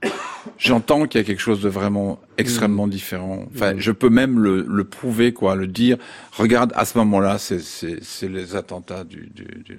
[0.59, 3.47] J'entends qu'il y a quelque chose de vraiment extrêmement différent.
[3.55, 5.99] Enfin, je peux même le, le prouver quoi, le dire.
[6.33, 9.79] Regarde, à ce moment-là, c'est c'est c'est les attentats du du, du,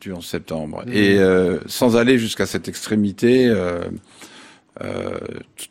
[0.00, 0.84] du 11 septembre.
[0.92, 3.46] Et euh, sans aller jusqu'à cette extrémité.
[3.46, 3.84] Euh,
[4.82, 5.18] euh,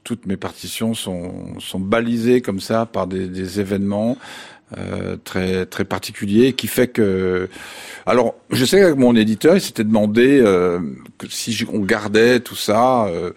[0.03, 4.17] toutes mes partitions sont, sont balisées comme ça par des, des événements
[4.77, 7.47] euh, très très particuliers qui fait que
[8.07, 10.79] alors je sais qu'avec mon éditeur il s'était demandé euh,
[11.19, 13.31] que si on gardait tout ça euh,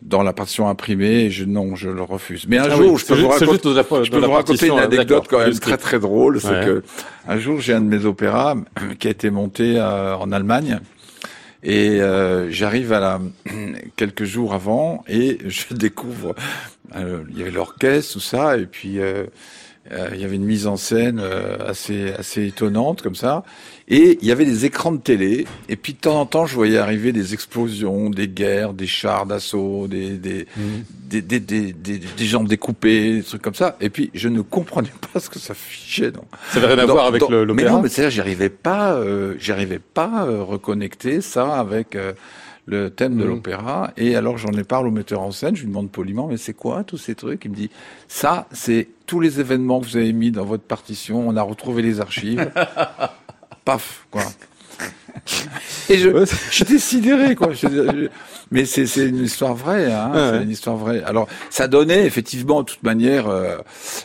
[0.00, 2.46] dans la partition imprimée et je non je le refuse.
[2.48, 4.72] Mais un Ah jour oui, je peux vous raconter la- je peux vous raconter une
[4.78, 6.40] hein, anecdote quand même très très drôle.
[6.40, 6.82] C'est que
[7.26, 8.54] un jour j'ai un de mes opéras
[8.98, 10.80] qui a été monté euh, en Allemagne
[11.62, 13.20] et euh, j'arrive à la
[13.96, 16.34] quelques jours avant et je découvre
[16.96, 19.26] euh, il y avait l'orchestre tout ça et puis euh,
[19.92, 23.44] euh, il y avait une mise en scène euh, assez assez étonnante comme ça
[23.90, 26.54] et il y avait des écrans de télé et puis de temps en temps je
[26.54, 30.46] voyais arriver des explosions des guerres des chars d'assaut des des,
[31.08, 34.42] des, des, des, des des gens découpés des trucs comme ça et puis je ne
[34.42, 37.40] comprenais pas ce que ça fichait non Ça n'avait rien à voir avec dans- le-
[37.40, 37.70] Mais l'opéra.
[37.70, 42.12] non, mais c'est-à-dire, j'arrivais pas, euh, j'arrivais pas euh, reconnecter ça avec euh,
[42.66, 43.28] le thème de Mhm.
[43.30, 43.92] l'opéra.
[43.96, 45.56] Et alors, j'en ai parlé au metteur en scène.
[45.56, 47.42] Je lui demande poliment, mais c'est quoi tous ces trucs?
[47.46, 47.70] Il me dit,
[48.08, 51.26] ça, c'est tous les événements que vous avez mis dans votre partition.
[51.26, 52.50] On a retrouvé les archives.
[53.68, 54.22] Paf, quoi.
[55.90, 56.08] Et je,
[56.50, 57.52] j'étais sidéré, quoi.
[57.52, 58.08] Je- je-
[58.50, 60.10] mais c'est, une histoire vraie, hein.
[60.12, 60.42] Ouais, c'est ouais.
[60.44, 61.02] une histoire vraie.
[61.04, 63.56] Alors, ça donnait effectivement, de toute manière, euh,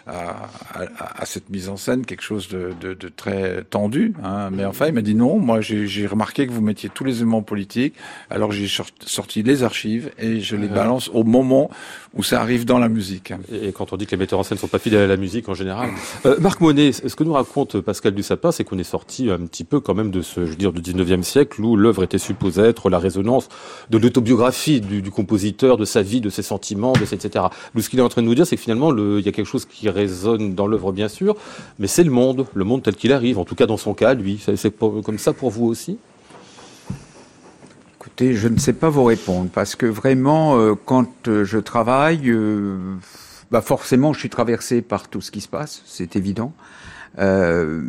[0.08, 4.14] à, à- à cette mise en scène quelque chose de, de, de très tendu.
[4.24, 4.50] Hein.
[4.52, 5.38] Mais enfin, il m'a dit non.
[5.40, 7.94] Moi, j'ai, remarqué que vous mettiez tous les éléments politiques.
[8.30, 11.70] Alors, j'ai sor- sorti les archives et je les balance au moment
[12.14, 13.34] où ça arrive dans la musique.
[13.52, 15.50] Et quand on dit que les metteurs en scène sont pas fidèles à la musique
[15.50, 15.90] en général.
[16.26, 19.64] Euh, Marc Monet, ce que nous raconte Pascal Dussapin, c'est qu'on est sorti un petit
[19.64, 22.64] peu quand même de ce, je veux dire, du 19e siècle où l'œuvre était supposée
[22.64, 23.48] être la résonance
[23.90, 24.33] de l'autobiographie
[24.82, 27.46] du, du compositeur, de sa vie, de ses sentiments, de ses, etc.
[27.76, 29.30] Nous, ce qu'il est en train de nous dire, c'est que finalement, le, il y
[29.30, 31.36] a quelque chose qui résonne dans l'œuvre, bien sûr,
[31.80, 34.14] mais c'est le monde, le monde tel qu'il arrive, en tout cas dans son cas,
[34.14, 34.40] lui.
[34.44, 35.98] C'est- comme ça pour vous aussi?
[38.00, 42.30] Écoutez, je ne sais pas vous répondre parce que vraiment, euh, quand euh, je travaille,
[42.30, 42.78] euh,
[43.50, 46.54] bah forcément, je suis traversé par tout ce qui se passe, c'est évident.
[47.20, 47.82] Euh,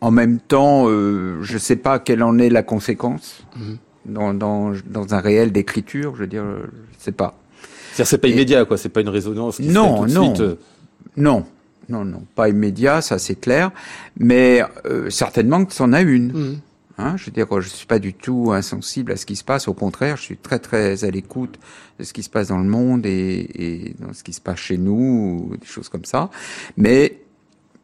[0.00, 3.78] en même temps, euh, je ne sais pas quelle en est la conséquence Mhm.
[4.06, 6.14] Dans, dans, dans un réel d'écriture.
[6.14, 7.38] Je veux dire, je ne sais pas.
[7.92, 8.76] C'est-à-dire c'est pas Et- immédiat, quoi.
[8.78, 9.56] C'est pas une résonance.
[9.56, 10.34] Qui se Non, fait tout de non.
[10.34, 10.54] suite, euh,
[11.16, 11.46] Non,
[11.88, 13.70] non, non, pas immédiat, ça c'est clair,
[14.18, 16.32] mais euh, certainement que c'en a une.
[16.32, 16.58] Mhm.
[16.98, 19.68] Hein, je veux dire, je suis pas du tout insensible à ce qui se passe.
[19.68, 21.58] Au contraire, je suis très très à l'écoute
[21.98, 24.58] de ce qui se passe dans le monde et, et dans ce qui se passe
[24.58, 26.30] chez nous, ou des choses comme ça.
[26.78, 27.18] Mais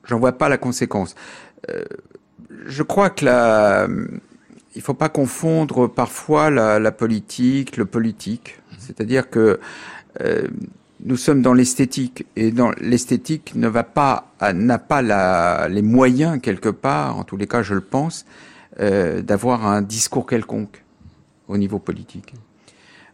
[0.06, 1.14] j'en vois pas la conséquence.
[1.70, 1.84] Euh,
[2.66, 3.86] je crois que la,
[4.74, 8.60] il faut pas confondre parfois la, la politique, le politique.
[8.78, 9.60] C'est-à-dire que
[10.20, 10.48] euh,
[11.04, 16.40] nous sommes dans l'esthétique et dans l'esthétique ne va pas n'a pas la, les moyens
[16.40, 18.24] quelque part, en tous les cas je le pense,
[18.80, 20.82] euh, d'avoir un discours quelconque
[21.48, 22.34] au niveau politique.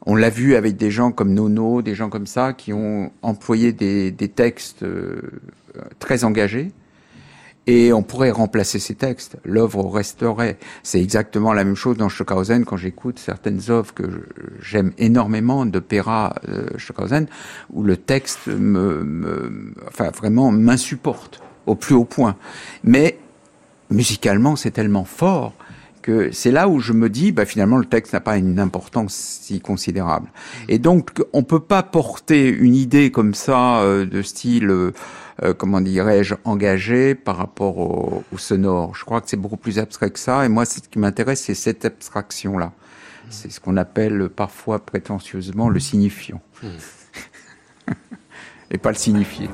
[0.07, 3.73] On l'a vu avec des gens comme Nono, des gens comme ça qui ont employé
[3.73, 5.21] des, des textes euh,
[5.99, 6.73] très engagés.
[7.69, 9.37] Et on pourrait remplacer ces textes.
[9.45, 10.57] L'œuvre resterait.
[10.83, 14.27] C'est exactement la même chose dans Stockhausen quand j'écoute certaines œuvres que
[14.61, 17.27] j'aime énormément de Pera euh, Stockhausen,
[17.71, 22.37] où le texte me, me enfin vraiment m'insupporte au plus haut point.
[22.85, 23.19] Mais
[23.91, 25.53] musicalement, c'est tellement fort
[26.01, 29.15] que c'est là où je me dis, bah, finalement, le texte n'a pas une importance
[29.43, 30.29] si considérable.
[30.69, 34.93] Et donc, on peut pas porter une idée comme ça euh, de style, euh,
[35.43, 38.95] euh, comment dirais-je, engagé par rapport au, au sonore.
[38.97, 40.45] Je crois que c'est beaucoup plus abstrait que ça.
[40.45, 42.73] Et moi, ce qui m'intéresse, c'est cette abstraction-là.
[43.31, 46.41] C'est ce qu'on appelle parfois prétentieusement le signifiant.
[48.71, 49.49] Et pas le signifié.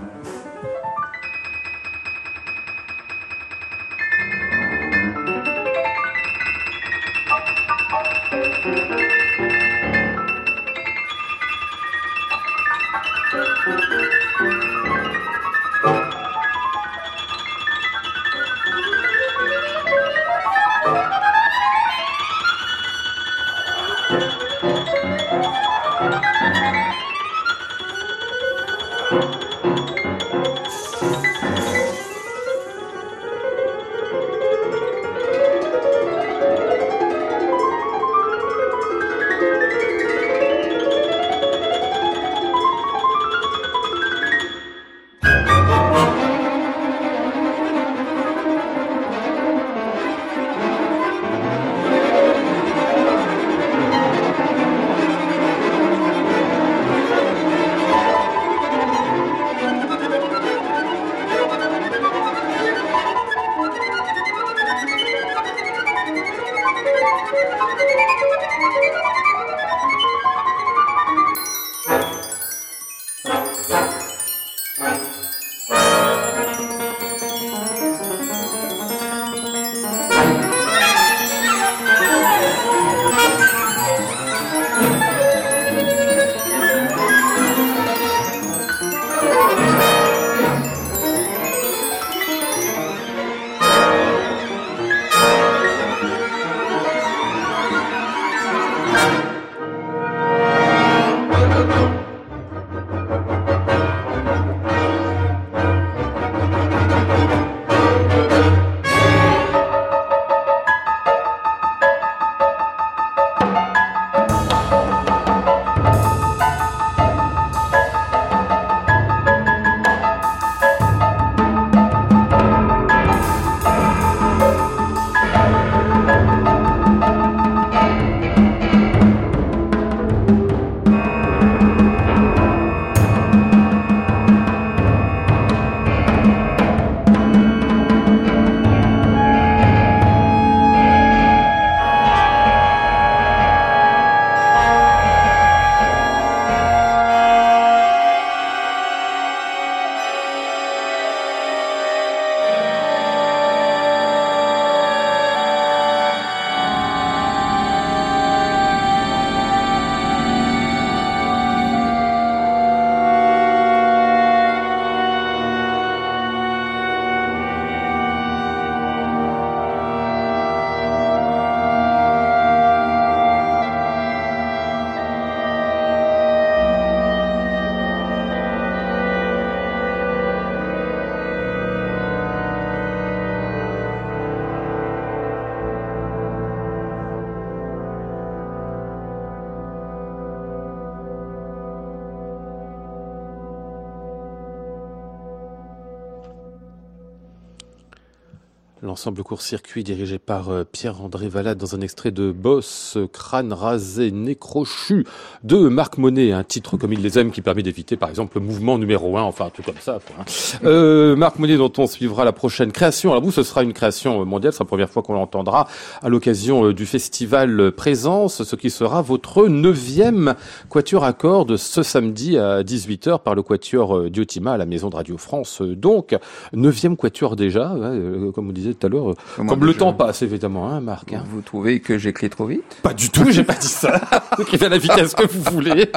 [198.95, 204.37] L'ensemble court-circuit dirigé par euh, Pierre-André Valade dans un extrait de Boss, crâne rasé, nez
[204.37, 205.05] crochu
[205.43, 208.47] de Marc Monet, un titre comme il les aime qui permet d'éviter par exemple le
[208.47, 209.99] mouvement numéro un, enfin tout comme ça.
[210.07, 210.25] Quoi, hein.
[210.65, 213.11] euh, Marc Monet dont on suivra la prochaine création.
[213.11, 215.67] Alors vous, ce sera une création mondiale, c'est la première fois qu'on l'entendra
[216.01, 220.37] à l'occasion euh, du festival Présence, ce qui sera votre neuvième
[220.69, 224.95] quatuor à cordes ce samedi à 18h par le quatuor Diotima à la Maison de
[224.95, 225.63] Radio France.
[225.63, 226.17] Donc,
[226.53, 229.15] neuvième quatuor déjà, hein, comme vous disiez tout à l'heure.
[229.49, 231.13] Comme le temps passe, évidemment, hein, Marc.
[231.13, 231.25] hein.
[231.31, 232.79] Vous trouvez que j'écris trop vite?
[232.83, 234.01] Pas du tout, j'ai pas dit ça.
[234.39, 235.91] Écrivez à la vitesse que vous voulez.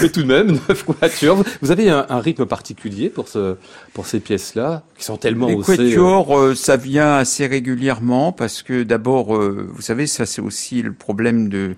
[0.00, 1.42] Mais tout de même, neuf quatuors.
[1.60, 3.56] Vous avez un, un rythme particulier pour ce,
[3.92, 8.62] pour ces pièces-là, qui sont tellement Les euh, quatuors, euh, ça vient assez régulièrement parce
[8.62, 11.74] que d'abord, euh, vous savez, ça c'est aussi le problème de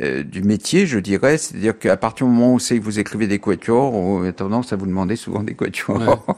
[0.00, 3.26] euh, du métier, je dirais, c'est-à-dire qu'à partir du moment où c'est que vous écrivez
[3.26, 6.24] des quatuors, on a tendance à vous demander souvent des quatuors.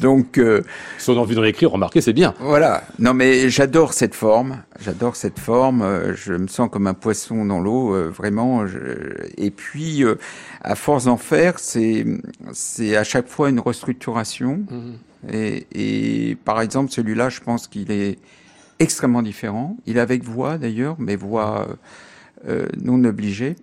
[0.00, 0.62] Donc euh,
[0.98, 2.34] Si on a envie d'en écrire, remarquez, c'est bien.
[2.40, 2.84] voilà.
[2.98, 4.62] Non, mais j'adore cette forme.
[4.80, 5.82] J'adore cette forme.
[5.82, 8.66] euh, Je me sens comme un poisson dans l'eau, euh, vraiment.
[8.66, 8.78] je-
[9.36, 10.16] Et puis, euh,
[10.62, 12.04] à force d'en faire, c'est
[12.52, 14.62] c'est à chaque fois une restructuration.
[15.32, 18.18] Et, et par exemple, celui-là, je pense qu'il est
[18.78, 19.76] extrêmement différent.
[19.86, 21.74] Il est avec voix d'ailleurs, mais voix euh,
[22.80, 23.56] non obligée.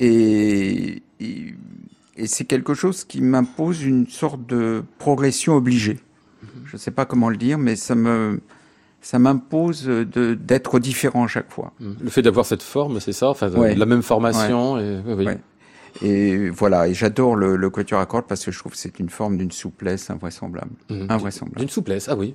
[0.00, 1.54] Et, et,
[2.16, 5.98] et c'est quelque chose qui m'impose une sorte de progression obligée.
[6.64, 8.40] Je ne sais pas comment le dire, mais ça me
[9.00, 11.72] ça m'impose d'être différent à chaque fois.
[11.80, 13.74] Le fait d'avoir cette forme, c'est ça, enfin, Ouais.
[13.74, 14.78] la même formation.
[14.78, 15.24] Et, oui, oui.
[15.26, 15.38] Ouais.
[16.02, 18.98] Et voilà, et j'adore le, le quatuor à cordes parce que je trouve que c'est
[19.00, 20.70] une forme d'une souplesse invraisemblable.
[20.88, 21.06] Mhm.
[21.10, 21.58] Invraisemblable.
[21.60, 22.34] D'une souplesse, ah oui.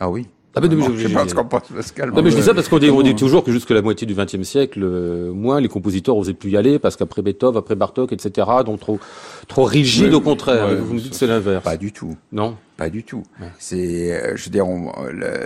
[0.00, 0.26] Ah oui.
[0.56, 2.10] Ah ben, Vraiment, je- je sais pas ce qu'en pense Pascal.
[2.12, 4.06] Non, mais je dis ça parce qu'on dit, on dit toujours que jusque la moitié
[4.06, 7.74] du XXe siècle, euh, moins les compositeurs osaient plus y aller parce qu'après Beethoven, après
[7.74, 9.00] Bartok, etc., donc trop,
[9.48, 10.68] trop rigide au contraire.
[10.68, 11.64] ouais, vous me dites que c'est l'inverse.
[11.64, 12.16] Pas du tout.
[12.30, 12.56] Non.
[12.76, 13.22] Pas du tout.
[13.40, 13.48] Ouais.
[13.58, 14.66] C'est, euh, je veux dire,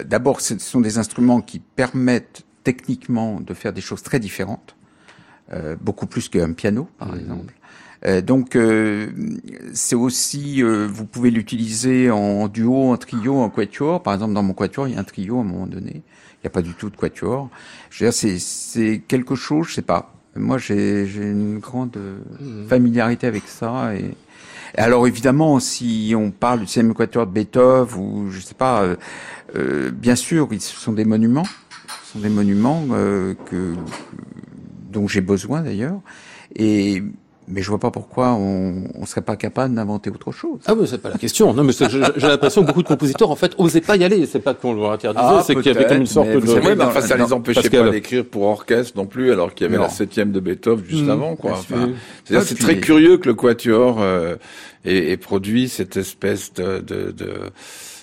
[0.05, 4.77] d'abord, ce sont des instruments qui permettent techniquement de faire des choses très différentes,
[5.53, 7.21] euh, beaucoup plus qu'un piano, par Mhm.
[7.21, 7.55] exemple.
[8.07, 9.09] Euh, donc, euh,
[9.73, 14.03] c'est aussi, euh, vous pouvez l'utiliser en duo, en trio, en quatuor.
[14.03, 15.93] Par exemple, dans mon quatuor, il y a un trio à un moment donné.
[15.95, 17.49] Il n'y a pas du tout de quatuor.
[17.91, 20.15] Je veux dire, c'est, quelque chose, je sais pas.
[20.37, 21.99] Moi, j'ai, une grande
[22.41, 22.69] Mhm.
[22.69, 24.15] familiarité avec ça et,
[24.77, 28.97] alors évidemment, si on parle du sixième quatuor de Beethoven ou je sais pas, euh,
[29.57, 31.47] euh, bien sûr, ils ce sont des monuments,
[32.05, 33.75] ce sont des monuments euh, que
[34.93, 36.01] dont j'ai besoin d'ailleurs.
[36.55, 37.03] Et
[37.51, 40.61] mais je vois pas pourquoi on, on serait pas capable d'inventer autre chose.
[40.67, 41.53] Ah, mais c'est pas la question.
[41.55, 44.27] Non, mais c'est- j'ai l'impression que beaucoup de compositeurs, en fait, osaient pas y aller.
[44.27, 46.41] C'est pas qu'on leur interdisait, Ah, c'est qu'il y avait comme une sorte de.
[46.41, 49.55] savez, vrai, mais dans- enfin, ça les empêchait pas d'écrire pour orchestre non plus, alors
[49.55, 49.85] qu'il y avait Non.
[49.85, 51.11] la septième de Beethoven juste Mm.
[51.11, 51.53] avant, quoi.
[51.53, 51.91] Enfin,
[52.35, 54.37] Ah, c'est puis- très curieux que le quatuor euh,
[54.85, 57.33] ait, ait produit cette espèce de, de, de,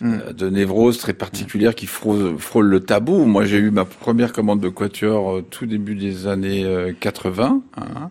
[0.01, 0.13] Mm.
[0.27, 3.25] euh, de névrose très particulière qui frôle, frôle le tabou.
[3.25, 7.61] Moi, j'ai eu ma première commande de quatuor euh, tout début des années euh, 80
[7.77, 8.09] hein,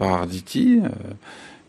[0.00, 0.80] par Arditi.
[0.82, 0.88] euh,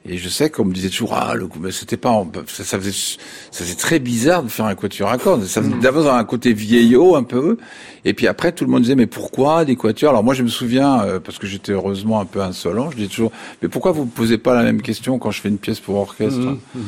[0.03, 2.79] et je sais qu'on me disait toujours ah le mais c'était pas en- ça, ça
[2.79, 6.23] faisait ça faisait très bizarre de faire un quatuor à cordes ça faisait d'abord un
[6.23, 7.57] côté vieillot un peu
[8.03, 10.09] et puis après tout le monde disait mais pourquoi des quatuors?
[10.09, 13.09] Alors moi je me souviens euh, parce que j'étais heureusement un peu insolent je disais
[13.09, 15.79] toujours mais pourquoi vous me posez pas la même question quand je fais une pièce
[15.79, 16.39] pour orchestre?
[16.39, 16.81] Mhm, mhm.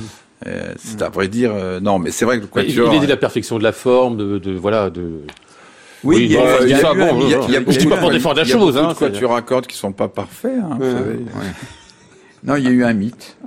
[0.47, 2.97] Euh, c'est à vrai dire euh, non mais c'est vrai que le Il quatuor il
[2.97, 5.19] est dit la perfection de la forme, de, de voilà, de.
[6.03, 8.51] Oui, il y a, bah, y a bon, dis pas pour défendre la il y
[8.51, 10.87] a chose, hein, de quatuors à cordes qui sont pas parfaits hein, Ouais.
[10.87, 11.51] Ouais.
[12.43, 13.37] Non, il y a eu un mythe.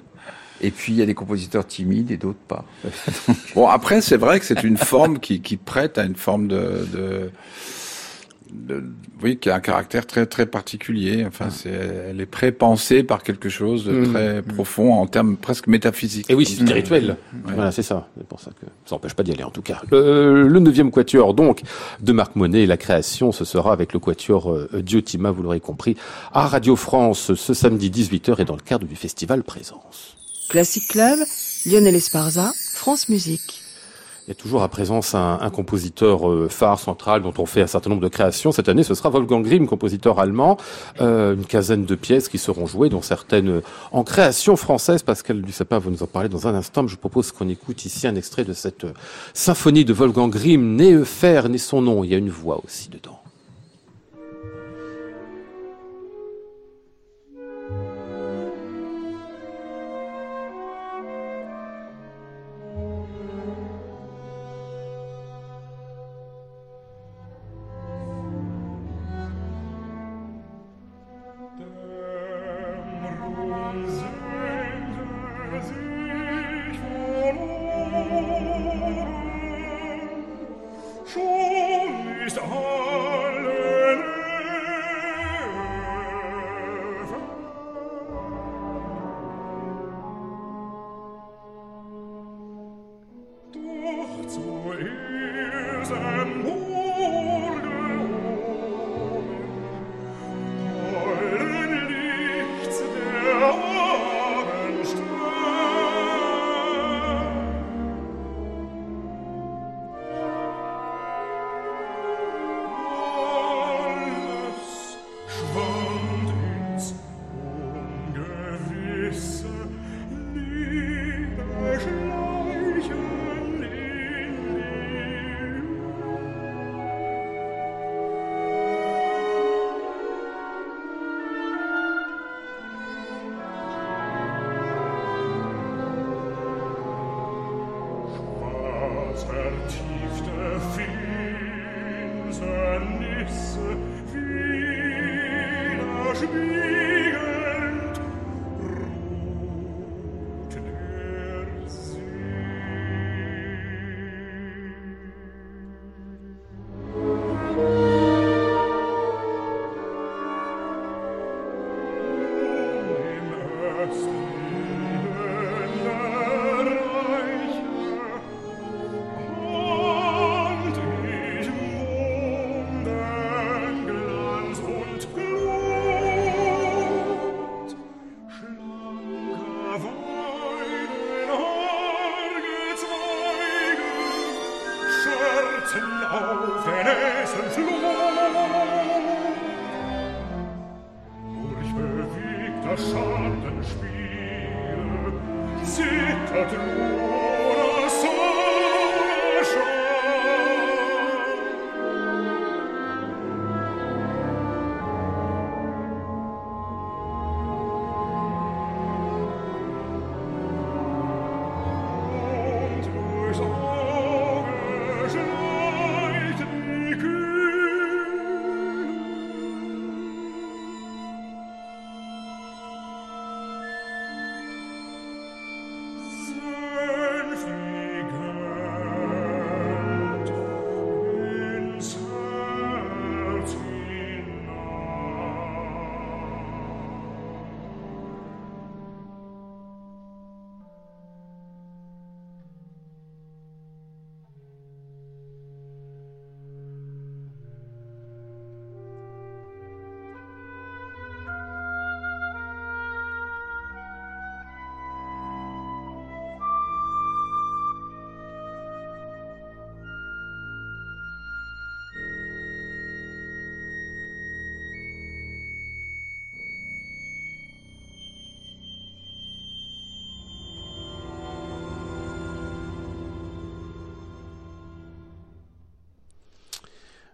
[0.63, 2.65] Et puis il y a des compositeurs timides et d'autres pas.
[3.55, 6.87] Bon, après, c'est vrai que c'est une forme qui, qui prête à une forme de,
[6.93, 7.31] de,
[8.53, 8.84] de-
[9.22, 11.24] oui, qui a un caractère très, très particulier.
[11.26, 14.12] Enfin, c'est, elle est pré-pensée par quelque chose de Mhm.
[14.12, 16.30] très profond en termes presque métaphysiques.
[16.30, 17.16] Et oui, c'est spirituel.
[17.32, 17.53] Ouais.
[17.55, 18.09] Voilà, c'est ça.
[18.16, 19.80] C'est pour ça que ça n'empêche pas d'y aller, en tout cas.
[19.90, 21.62] Le, le neuvième quatuor, donc,
[22.01, 25.97] de Marc Monet, la création, ce sera avec le quatuor euh, Diotima, vous l'aurez compris,
[26.32, 30.16] à Radio France, ce samedi 18h et dans le cadre du festival Présence.
[30.49, 31.18] Classic Club,
[31.66, 33.62] Lionel Esparza, France Musique.
[34.27, 37.68] Il y a toujours à présence un, compositeur euh, phare central dont on fait un
[37.68, 38.51] certain nombre de créations.
[38.51, 40.57] Cette année, ce sera Wolfgang Grimm, compositeur allemand.
[41.01, 43.62] Euh, une quinzaine de pièces qui seront jouées, dont certaines euh,
[43.93, 45.05] en création française.
[45.05, 46.83] Pascal Dussapin va nous en parler dans un instant.
[46.83, 48.85] Mais je propose qu'on écoute ici un extrait de cette
[49.33, 52.03] symphonie de Wolfgang Grimm, né faire, né son nom.
[52.03, 53.16] Il y a une voix aussi dedans.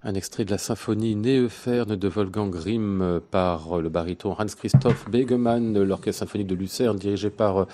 [0.05, 5.09] Un extrait de la symphonie Néepherne de Wolfgang Grimm euh, par euh, le baryton Hans-Christoph
[5.09, 7.64] Begemann, de l'orchestre symphonique de Lucerne dirigé par euh,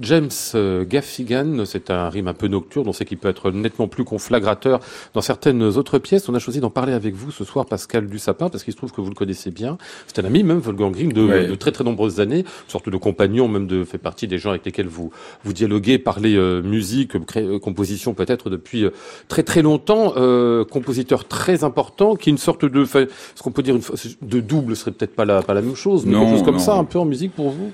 [0.00, 1.64] James euh, Gaffigan.
[1.64, 4.80] C'est un rythme un peu nocturne, on sait qu'il peut être nettement plus conflagrateur
[5.14, 6.28] dans certaines autres pièces.
[6.28, 8.90] On a choisi d'en parler avec vous ce soir, Pascal Dussapin, parce qu'il se trouve
[8.90, 9.78] que vous le connaissez bien.
[10.08, 11.46] C'est un ami même, Wolfgang Grimm, de, Ouais.
[11.46, 14.50] de très très nombreuses années, une sorte de compagnon, même de fait partie des gens
[14.50, 15.12] avec lesquels vous
[15.44, 18.90] vous dialoguez, parlez euh, musique, cré- euh, composition peut-être depuis euh,
[19.28, 21.75] très très longtemps, euh, compositeur très important,
[22.18, 23.82] qui est une sorte de, ce qu'on peut dire une,
[24.28, 26.54] de double serait peut-être pas la pas la même chose, mais Non, quelque chose comme
[26.56, 26.60] non.
[26.60, 27.72] ça, un peu en musique pour vous?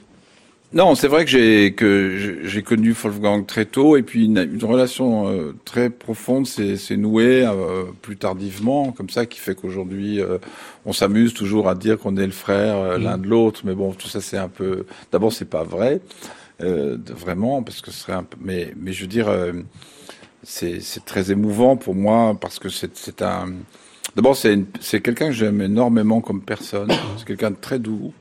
[0.75, 4.65] Non, c'est vrai que j'ai que j'ai- connu Wolfgang très tôt et puis une, une
[4.65, 10.39] relation euh, très profonde s'est nouée euh, plus tardivement, comme ça, qui fait qu'aujourd'hui euh,
[10.87, 14.09] on s'amuse toujours à dire qu'on est le frère l'un de l'autre, mais bon, tout
[14.09, 14.87] ça c'est un peu.
[15.13, 16.01] D'abord, c'est pas vrai,
[16.59, 18.39] vraiment, parce que ce serait un peu.
[18.41, 19.29] Mais mais je veux dire,
[20.43, 23.53] c'est c'est très émouvant pour moi parce que c'est c'est un.
[24.15, 26.91] D'abord, c'est quelqu'un que j'aime énormément comme personne.
[27.17, 28.13] C'est quelqu'un de très doux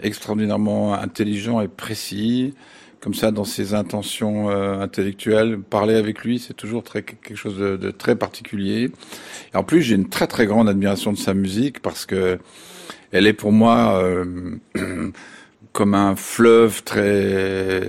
[0.00, 2.54] extraordinairement intelligent et précis,
[3.00, 5.58] comme ça dans ses intentions euh, intellectuelles.
[5.58, 8.90] Parler avec lui, c'est toujours très, quelque chose de, de très particulier.
[9.52, 12.38] Et en plus, j'ai une très très grande admiration de sa musique parce que
[13.10, 14.56] elle est pour moi euh,
[15.72, 17.82] comme un fleuve très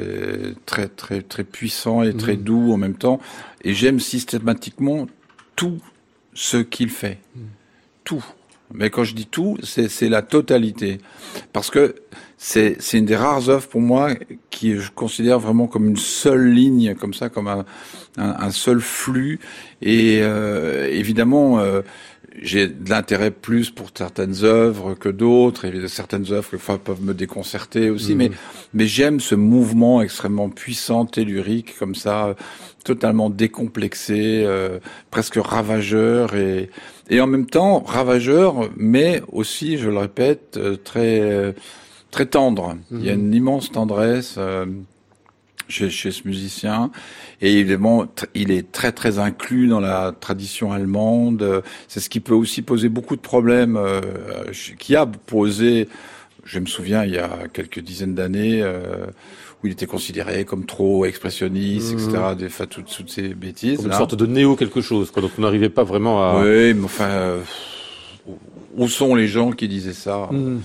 [0.66, 3.20] très très très puissant et très doux en même temps.
[3.64, 5.08] Et j'aime systématiquement
[5.56, 5.80] tout
[6.40, 7.20] ce qu'il fait,
[8.06, 8.24] tout.
[8.74, 11.00] Mais quand je dis tout, c'est la totalité,
[11.52, 11.96] parce que
[12.38, 14.14] c'est une des rares œuvres pour moi
[14.50, 17.66] qui je considère vraiment comme une seule ligne, comme ça, comme un
[18.18, 19.40] un, un seul flux.
[19.82, 21.82] Et euh, évidemment, euh,
[22.42, 27.14] j'ai de l'intérêt plus pour certaines œuvres que d'autres, et certaines œuvres quelquefois peuvent me
[27.14, 28.32] déconcerter aussi, mais
[28.74, 32.36] mais j'aime ce mouvement extrêmement puissant, tellurique, comme ça,
[32.84, 34.80] totalement décomplexé, euh,
[35.12, 36.70] presque ravageur et
[37.10, 41.52] et en même temps ravageur, mais aussi, je le répète, euh, très euh,
[42.12, 42.78] très tendre.
[42.92, 44.36] Il y a une immense tendresse.
[44.38, 44.66] euh,
[45.70, 46.92] chez, chez ce musicien.
[47.42, 51.64] Et évidemment, tr- il est très très inclus dans la tradition allemande.
[51.88, 54.02] C'est ce qui peut aussi poser beaucoup de problèmes, euh,
[54.78, 55.88] qui a posé,
[56.44, 59.06] je me souviens, il y a quelques dizaines d'années, euh,
[59.64, 62.10] où il était considéré comme trop expressionniste, etc.
[62.38, 63.78] Des, enfin, toutes, toutes ces bêtises.
[63.78, 63.98] Comme une là.
[63.98, 65.22] sorte de néo quelque chose, quoi.
[65.22, 66.42] Donc on n'arrivait pas vraiment à.
[66.42, 67.42] Oui, mais enfin, euh,
[68.76, 70.30] où sont les gens qui disaient ça?
[70.32, 70.60] Mm.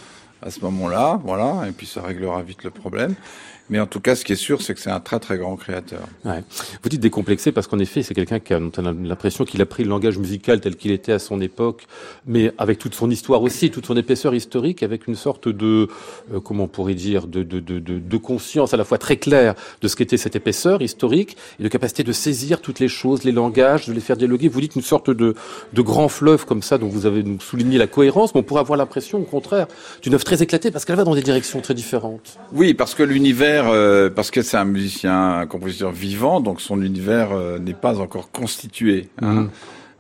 [0.45, 3.15] À ce moment-là, voilà, et puis ça réglera vite le problème.
[3.71, 5.57] Mais en tout cas, ce qui est sûr, c'est que c'est un très très grand
[5.57, 6.01] créateur.
[6.25, 9.67] Vous dites décomplexé parce qu'en effet, c'est quelqu'un qui a on a l'impression qu'il a
[9.67, 11.87] pris le langage musical tel qu'il était à son époque,
[12.27, 15.89] mais avec toute son histoire aussi, toute son épaisseur historique, avec une sorte de,
[16.33, 20.17] euh, comment on pourrait dire, de, conscience à la fois très claire de ce qu'était
[20.17, 24.01] cette épaisseur historique et de capacité de saisir toutes les choses, les langages, de les
[24.01, 24.49] faire dialoguer.
[24.49, 25.35] Vous dites une sorte de,
[25.73, 28.79] de grand fleuve comme ça, dont vous avez souligné la cohérence, mais on pourrait avoir
[28.79, 29.67] l'impression, au contraire,
[30.03, 32.39] d'une œuvre très éclatée parce qu'elle va dans des directions très différentes.
[32.53, 36.83] Oui, parce que l'univers, euh, parce que c'est un musicien, un compositeur vivant, donc son
[36.83, 39.09] univers euh, n'est pas encore constitué.
[39.21, 39.33] Hein.
[39.33, 39.51] Mhm.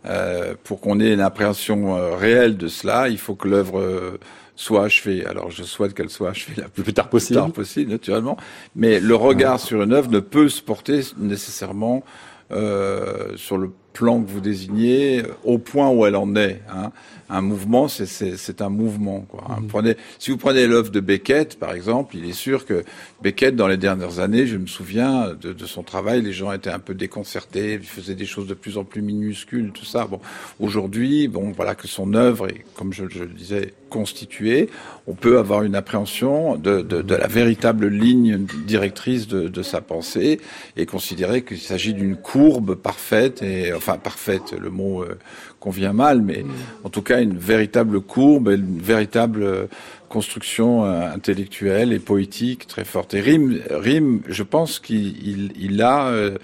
[0.06, 4.18] Euh, pour qu'on ait une appréhension réelle de cela, il faut que l'œuvre
[4.54, 5.24] soit achevée.
[5.24, 7.38] Alors, je souhaite qu'elle soit achevée la Le plus tard possible.
[7.38, 8.36] tard possible, naturellement.
[8.76, 12.04] Mais le regard sur une œuvre ne peut se porter nécessairement
[12.52, 16.60] euh, sur le plan que vous désignez, au point où elle en est.
[16.68, 16.90] Hein.
[17.36, 19.22] Un mouvement, c'est- un mouvement.
[19.28, 19.42] Quoi.
[19.50, 19.62] Hein.
[19.68, 22.84] Prenez, si vous prenez l'œuvre de Beckett, par exemple, il est sûr que
[23.22, 26.70] Beckett, dans les dernières années, je me souviens de, de son travail, les gens étaient
[26.70, 30.06] un peu déconcertés, il faisait des choses de plus en plus minuscules, tout ça.
[30.06, 30.20] Bon,
[30.60, 34.70] aujourd'hui, bon, voilà que son œuvre est, comme je, je le disais, constituée.
[35.06, 39.80] On peut avoir une appréhension de, de, de la véritable ligne directrice de, de sa
[39.80, 40.40] pensée
[40.76, 45.18] et considérer qu'il s'agit d'une courbe parfaite et enfin parfaite, le mot euh,
[45.64, 46.44] convient mal, mais
[46.84, 49.66] en tout cas une véritable courbe, une véritable euh,
[50.10, 53.14] construction euh, intellectuelle et poétique très forte.
[53.14, 56.36] Et Rime, Rime je pense qu'il il, il a, euh,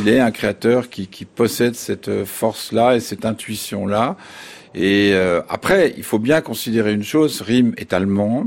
[0.00, 4.16] il est un créateur qui, qui possède cette force-là et cette intuition-là.
[4.74, 8.46] Et euh, après, il faut bien considérer une chose, Rime est allemand.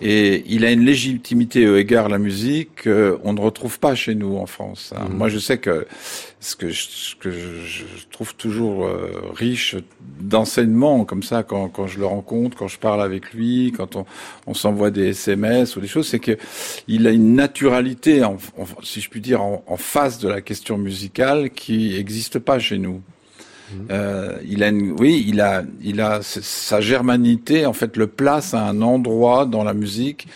[0.00, 4.14] Et il a une légitimité au égard de la musique qu'on ne retrouve pas chez
[4.14, 4.92] nous en France.
[4.96, 5.08] hein.
[5.10, 5.86] Moi, je sais que
[6.40, 9.74] ce que je, ce que je, je trouve toujours euh, riche
[10.20, 14.04] d'enseignements comme ça quand, quand je le rencontre, quand je parle avec lui, quand on,
[14.46, 16.36] on s'envoie des SMS ou des choses, c'est que
[16.86, 20.40] il a une naturalité, en, en- si je puis dire, en, en face de la
[20.40, 23.02] question musicale qui n'existe pas chez nous.
[23.90, 28.54] Euh, il a une, oui, il a, il a sa germanité en fait le place
[28.54, 30.26] à un endroit dans la musique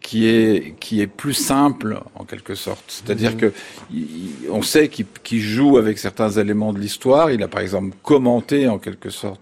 [0.00, 2.84] qui est qui est plus simple en quelque sorte.
[2.88, 3.52] C'est-à-dire que
[3.92, 7.30] il- il- on sait qu'il qu'il joue avec certains éléments de l'histoire.
[7.30, 9.40] Il a par exemple commenté en quelque sorte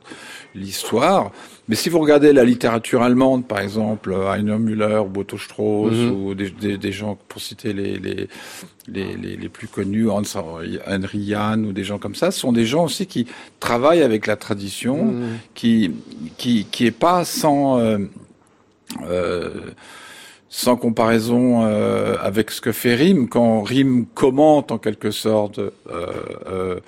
[0.54, 1.32] l'histoire.
[1.70, 6.10] Mais si vous regardez la littérature allemande, par exemple, Heiner Müller, Boto Strauss, Mhm.
[6.12, 8.28] ou des, des, des gens, pour citer les, les,
[8.88, 12.50] les, les, les plus connus, Hans Henry Jahn, ou des gens comme ça, ce sont
[12.50, 13.28] des gens aussi qui
[13.60, 15.38] travaillent avec la tradition, Mhm.
[15.54, 15.92] qui,
[16.38, 17.98] qui, qui est pas sans, euh,
[19.08, 19.50] euh,
[20.48, 25.70] sans comparaison euh, avec ce que fait Rime, quand Rime commente en quelque sorte euh,
[25.88, 26.80] euh,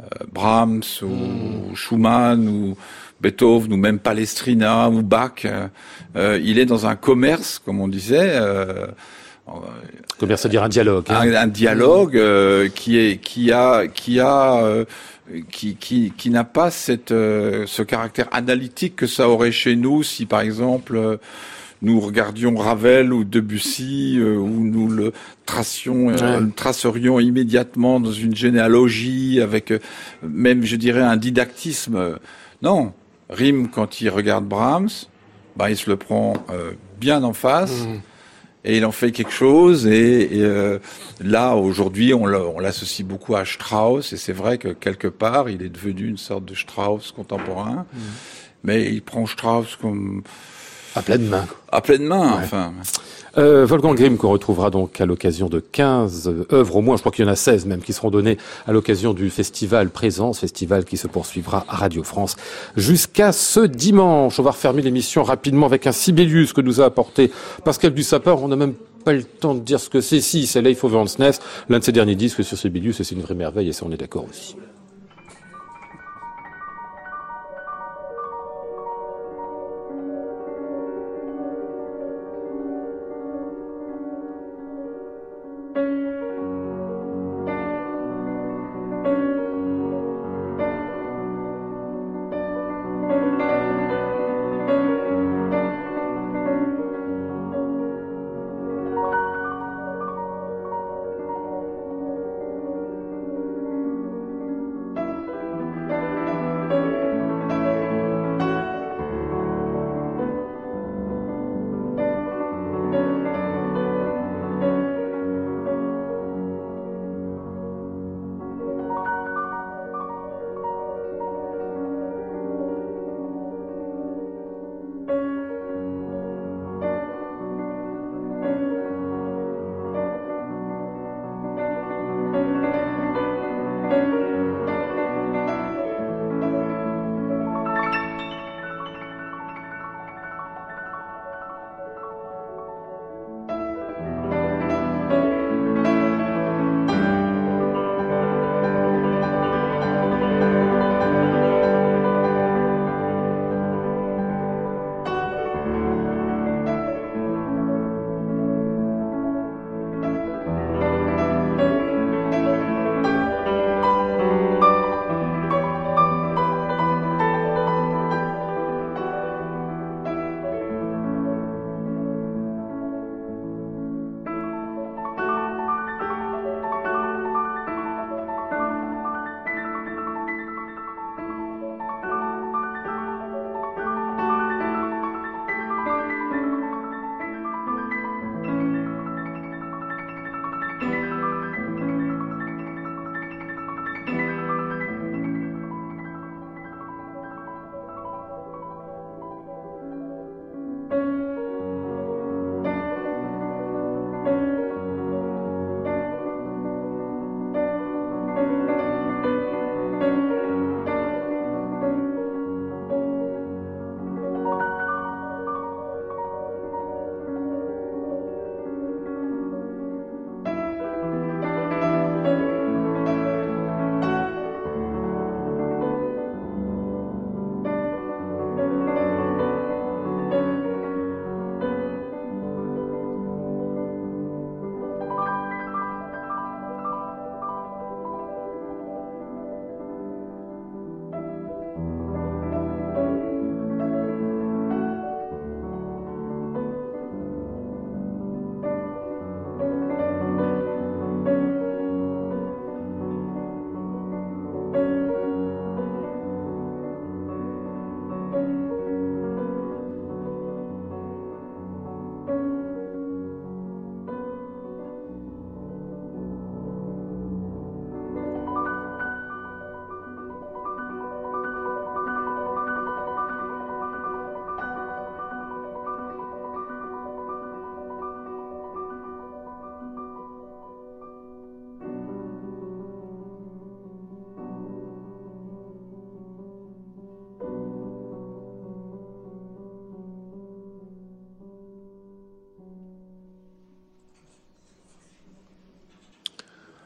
[0.00, 2.76] euh, Brahms ou Schumann ou
[3.22, 5.68] Beethoven ou même Palestrina ou Bach, euh,
[6.16, 8.86] euh, il est dans un commerce, comme on disait, euh,
[10.18, 11.04] Commerce, dire un dialogue.
[11.08, 11.20] hein.
[11.20, 14.84] un, un dialogue euh, qui est qui a qui a euh,
[15.50, 20.02] qui qui, qui n'a pas cette euh, ce caractère analytique que ça aurait chez nous
[20.04, 21.16] si par exemple euh,
[21.82, 25.12] nous regardions Ravel ou Debussy euh, ou nous le
[25.44, 26.46] tracions euh, Ouais.
[26.54, 29.80] tracerions immédiatement dans une généalogie avec euh,
[30.22, 32.16] même je dirais un didactisme Euh,
[32.62, 32.92] non
[33.32, 34.88] Rime quand il regarde Brahms
[35.56, 38.00] bah il se le prend euh, bien en face Mhm.
[38.64, 39.86] et il en fait quelque chose.
[39.86, 40.78] Et, et, euh,
[41.20, 45.50] là, aujourd'hui, on l'a- on l'associe beaucoup à Strauss, et c'est vrai que quelque part,
[45.50, 47.84] il est devenu une sorte de Strauss contemporain.
[48.64, 50.22] Mais il prend Strauss comme
[50.94, 51.46] À pleine main.
[51.70, 52.44] à pleine main, Ouais.
[52.44, 52.72] enfin.
[53.38, 57.12] Euh, Wolfgang Grimm qu'on retrouvera donc à l'occasion de 15 œuvres au moins, je crois
[57.12, 60.84] qu'il y en a 16 même qui seront données à l'occasion du festival Présence, festival
[60.84, 62.36] qui se poursuivra à Radio France
[62.76, 64.38] jusqu'à ce dimanche.
[64.38, 67.30] On va refermer l'émission rapidement avec un Sibelius que nous a apporté
[67.64, 68.32] Pascal Dussapin.
[68.32, 68.74] On n'a même
[69.04, 70.20] pas le temps de dire ce que c'est.
[70.20, 73.14] Si, c'est Life of Hans Ness, l'un de ses derniers disques sur Sibelius et c'est
[73.14, 74.56] une vraie merveille et ça on est d'accord aussi.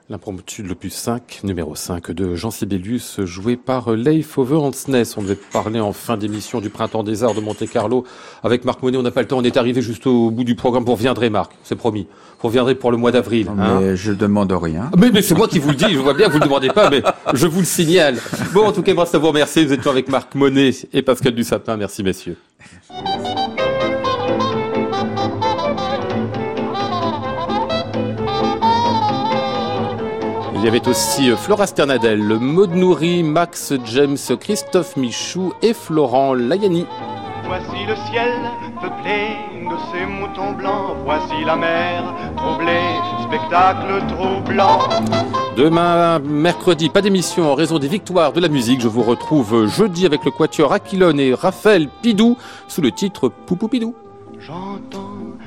[0.08, 5.16] L'impromptu de l'opus 5, numéro 5 de Jean Sibelius, joué par Leif Over Hansness.
[5.16, 8.04] On devait parler en fin d'émission du Printemps des Arts de Monte-Carlo
[8.44, 8.96] avec Marc Monet.
[8.98, 10.84] On n'a pas le temps, on est arrivé juste au bout du programme.
[10.84, 12.06] Vous reviendrez, Marc, c'est promis.
[12.40, 13.48] Vous reviendrez pour le mois d'avril.
[13.58, 13.80] hein.
[13.80, 14.92] Mais je demande rien.
[14.96, 16.68] Mais, mais c'est moi qui vous le dis, je vois bien, vous ne le demandez
[16.68, 17.02] pas, mais
[17.34, 18.18] je vous le signale.
[18.54, 19.64] Bon, en tout cas, moi, ça vous remercie.
[19.66, 21.76] Vous êtes avec Marc Monet et Pascal Dussapin.
[21.76, 22.36] Merci, messieurs.
[30.66, 36.86] Y avait aussi euh, Flora Sternadel, Maud Nourri, Max James, Christophe Michou et Florent Layani.
[37.46, 38.32] Voici le ciel
[38.82, 40.96] peuplé de ces moutons blancs.
[41.04, 42.02] Voici la mer
[42.36, 42.80] troublée,
[43.28, 44.80] spectacle troublant.
[45.56, 48.80] Demain, mercredi, pas d'émission en raison des victoires de la musique.
[48.80, 52.36] Je vous retrouve jeudi avec le quatuor Aquilone et Raphaël Pidou
[52.66, 53.94] sous le titre Poupou Pidou.
[54.40, 55.15] J'entends